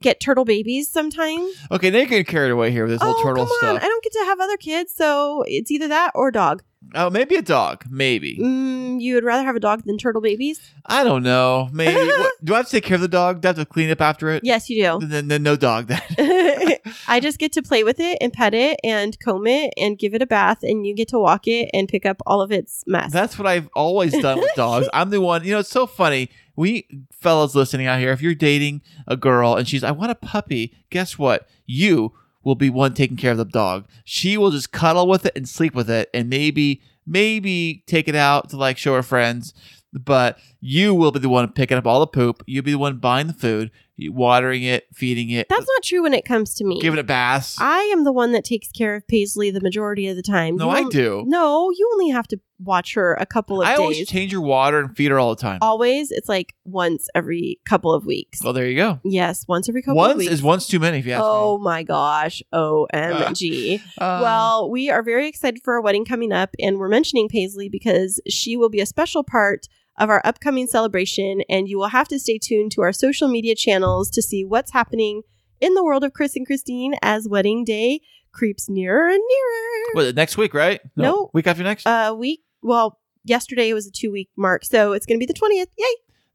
[0.00, 1.46] get turtle babies sometime?
[1.70, 3.76] okay, you're getting carried away here with this oh, whole turtle come on.
[3.76, 3.84] stuff.
[3.84, 6.62] I don't get to have other kids, so it's either that or dog.
[6.94, 7.84] Oh, maybe a dog.
[7.90, 8.38] Maybe.
[8.38, 10.60] Mm, you would rather have a dog than turtle babies?
[10.86, 11.68] I don't know.
[11.72, 11.94] Maybe.
[12.16, 13.40] What- do I have to take care of the dog?
[13.40, 14.44] Do I have to clean up after it?
[14.44, 15.06] Yes, you do.
[15.06, 16.00] Then, then no dog then.
[17.08, 20.14] I just get to play with it and pet it and comb it and give
[20.14, 22.84] it a bath, and you get to walk it and pick up all of its
[22.86, 23.12] mess.
[23.12, 24.88] That's what I've always done with dogs.
[24.92, 26.30] I'm the one, you know, it's so funny.
[26.54, 30.14] We fellas listening out here, if you're dating a girl and she's, I want a
[30.14, 31.48] puppy, guess what?
[31.66, 32.12] You
[32.46, 33.88] will be one taking care of the dog.
[34.04, 38.14] She will just cuddle with it and sleep with it and maybe, maybe take it
[38.14, 39.52] out to like show her friends.
[39.92, 42.44] But you will be the one picking up all the poop.
[42.46, 46.12] You'll be the one buying the food, watering it, feeding it, That's not true when
[46.14, 46.80] it comes to me.
[46.80, 47.56] giving it baths.
[47.60, 50.56] I am the one that takes care of Paisley the majority of the time.
[50.56, 51.24] no, You I do.
[51.26, 53.80] No, you only have to watch her a couple of I days.
[53.80, 55.58] always change her water and feed her all the time.
[55.60, 58.42] Always, it's like once every couple of weeks.
[58.42, 59.00] Well, there you go.
[59.04, 60.32] yes, once every couple of Once weeks.
[60.32, 61.26] is once too many if you ask me.
[61.28, 61.64] Oh me.
[61.64, 62.42] my gosh.
[62.52, 63.80] OMG.
[63.98, 67.68] Uh, well, we are very excited for our wedding coming up, and we're mentioning Paisley
[67.68, 69.68] because she will be a special part
[69.98, 73.54] of our upcoming celebration, and you will have to stay tuned to our social media
[73.54, 75.22] channels to see what's happening
[75.60, 78.00] in the world of Kris and Kristine as wedding day
[78.32, 79.84] creeps nearer and nearer.
[79.92, 80.80] What, next week, right?
[80.96, 81.30] No.
[81.32, 81.86] Week after next?
[81.86, 85.38] Uh, week, well, yesterday was a two week mark, so it's going to be the
[85.38, 85.68] 20th.
[85.78, 85.86] Yay!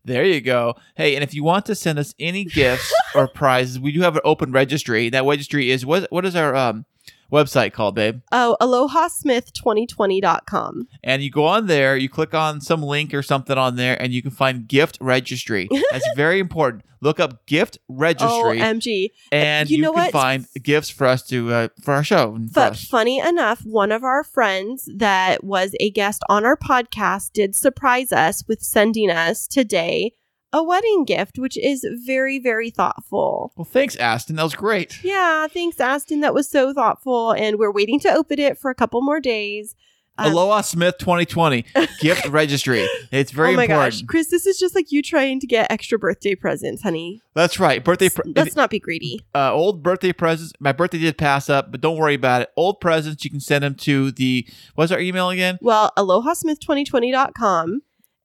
[0.03, 0.75] there you go.
[0.95, 4.15] Hey, and if you want to send us any gifts or prizes, we do have
[4.15, 5.09] an open registry.
[5.09, 6.85] That registry is what what is our um
[7.31, 8.21] website called, babe?
[8.31, 10.87] Oh, alohasmith2020.com.
[11.03, 14.13] And you go on there, you click on some link or something on there, and
[14.13, 15.67] you can find gift registry.
[15.91, 16.85] That's very important.
[17.03, 19.07] Look up gift registry, OMG.
[19.31, 20.11] and you you, know can what?
[20.11, 22.35] find gifts for us to uh, for our show.
[22.35, 22.85] for But us.
[22.85, 28.11] funny enough, one of our friends that was a guest on our podcast did surprise
[28.11, 30.13] us with sending us today
[30.53, 33.53] a wedding gift, which is very, very thoughtful.
[33.55, 34.35] well, thanks, Aston.
[34.35, 35.03] That was great.
[35.03, 36.19] Yeah, thanks, Aston.
[36.21, 37.31] That was so thoughtful.
[37.31, 39.75] And we're waiting to open it for a couple more days.
[40.17, 41.65] Um, Aloha Smith 2020
[42.01, 42.85] gift registry.
[43.13, 43.93] It's very oh my important.
[43.93, 47.21] gosh, Kris, this is just like you trying to get extra birthday presents, honey.
[47.33, 47.81] That's right.
[47.81, 48.09] Birthday.
[48.09, 49.21] Pre- if- Let's not be greedy.
[49.33, 50.51] uh, old birthday presents.
[50.59, 52.49] My birthday did pass up, but don't worry about it.
[52.57, 54.45] Old presents, you can send them to the.
[54.75, 55.57] What's our email again?
[55.61, 57.81] Well, alohasmith2020.com.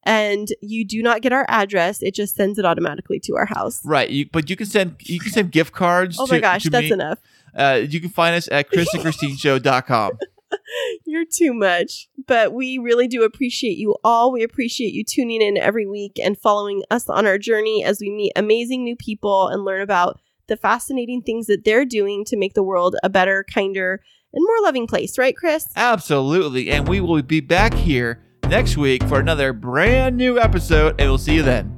[0.07, 2.01] And you do not get our address.
[2.01, 3.81] It just sends it automatically to our house.
[3.85, 4.09] Right.
[4.09, 6.17] You, but you can send you can send gift cards.
[6.19, 6.93] Oh to, my gosh, to that's me.
[6.93, 7.19] enough.
[7.55, 10.13] Uh, you can find us at krisandkristineshow.com.
[11.07, 12.09] You're too much.
[12.27, 14.31] But we really do appreciate you all.
[14.31, 18.11] We appreciate you tuning in every week and following us on our journey as we
[18.11, 22.55] meet amazing new people and learn about the fascinating things that they're doing to make
[22.55, 24.01] the world a better, kinder,
[24.33, 25.19] and more loving place.
[25.19, 25.67] Right, Kris?
[25.75, 26.71] Absolutely.
[26.71, 31.19] And we will be back here next week for another brand new episode, and we'll
[31.19, 31.73] see you then.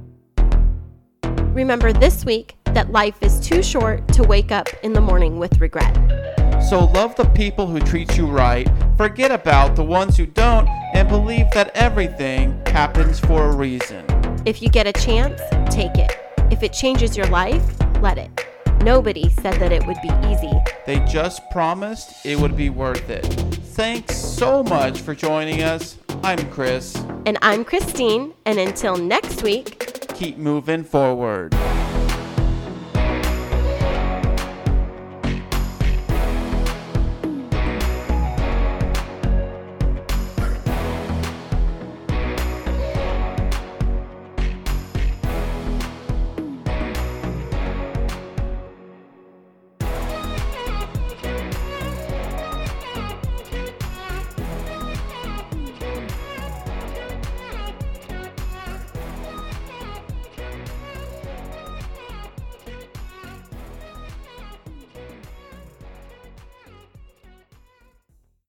[1.53, 5.59] Remember this week that life is too short to wake up in the morning with
[5.59, 5.95] regret.
[6.69, 11.07] So love the people who treat you right, forget about the ones who don't, and
[11.07, 14.05] believe that everything happens for a reason.
[14.45, 15.41] If you get a chance,
[15.73, 16.15] take it.
[16.51, 17.63] If it changes your life,
[18.01, 18.45] let it.
[18.81, 20.51] Nobody said that it would be easy.
[20.85, 23.25] They just promised it would be worth it.
[23.75, 25.97] Thanks so much for joining us.
[26.23, 26.95] I'm Kris.
[27.25, 31.53] And I'm Kristine, and until next week, Keep moving forward.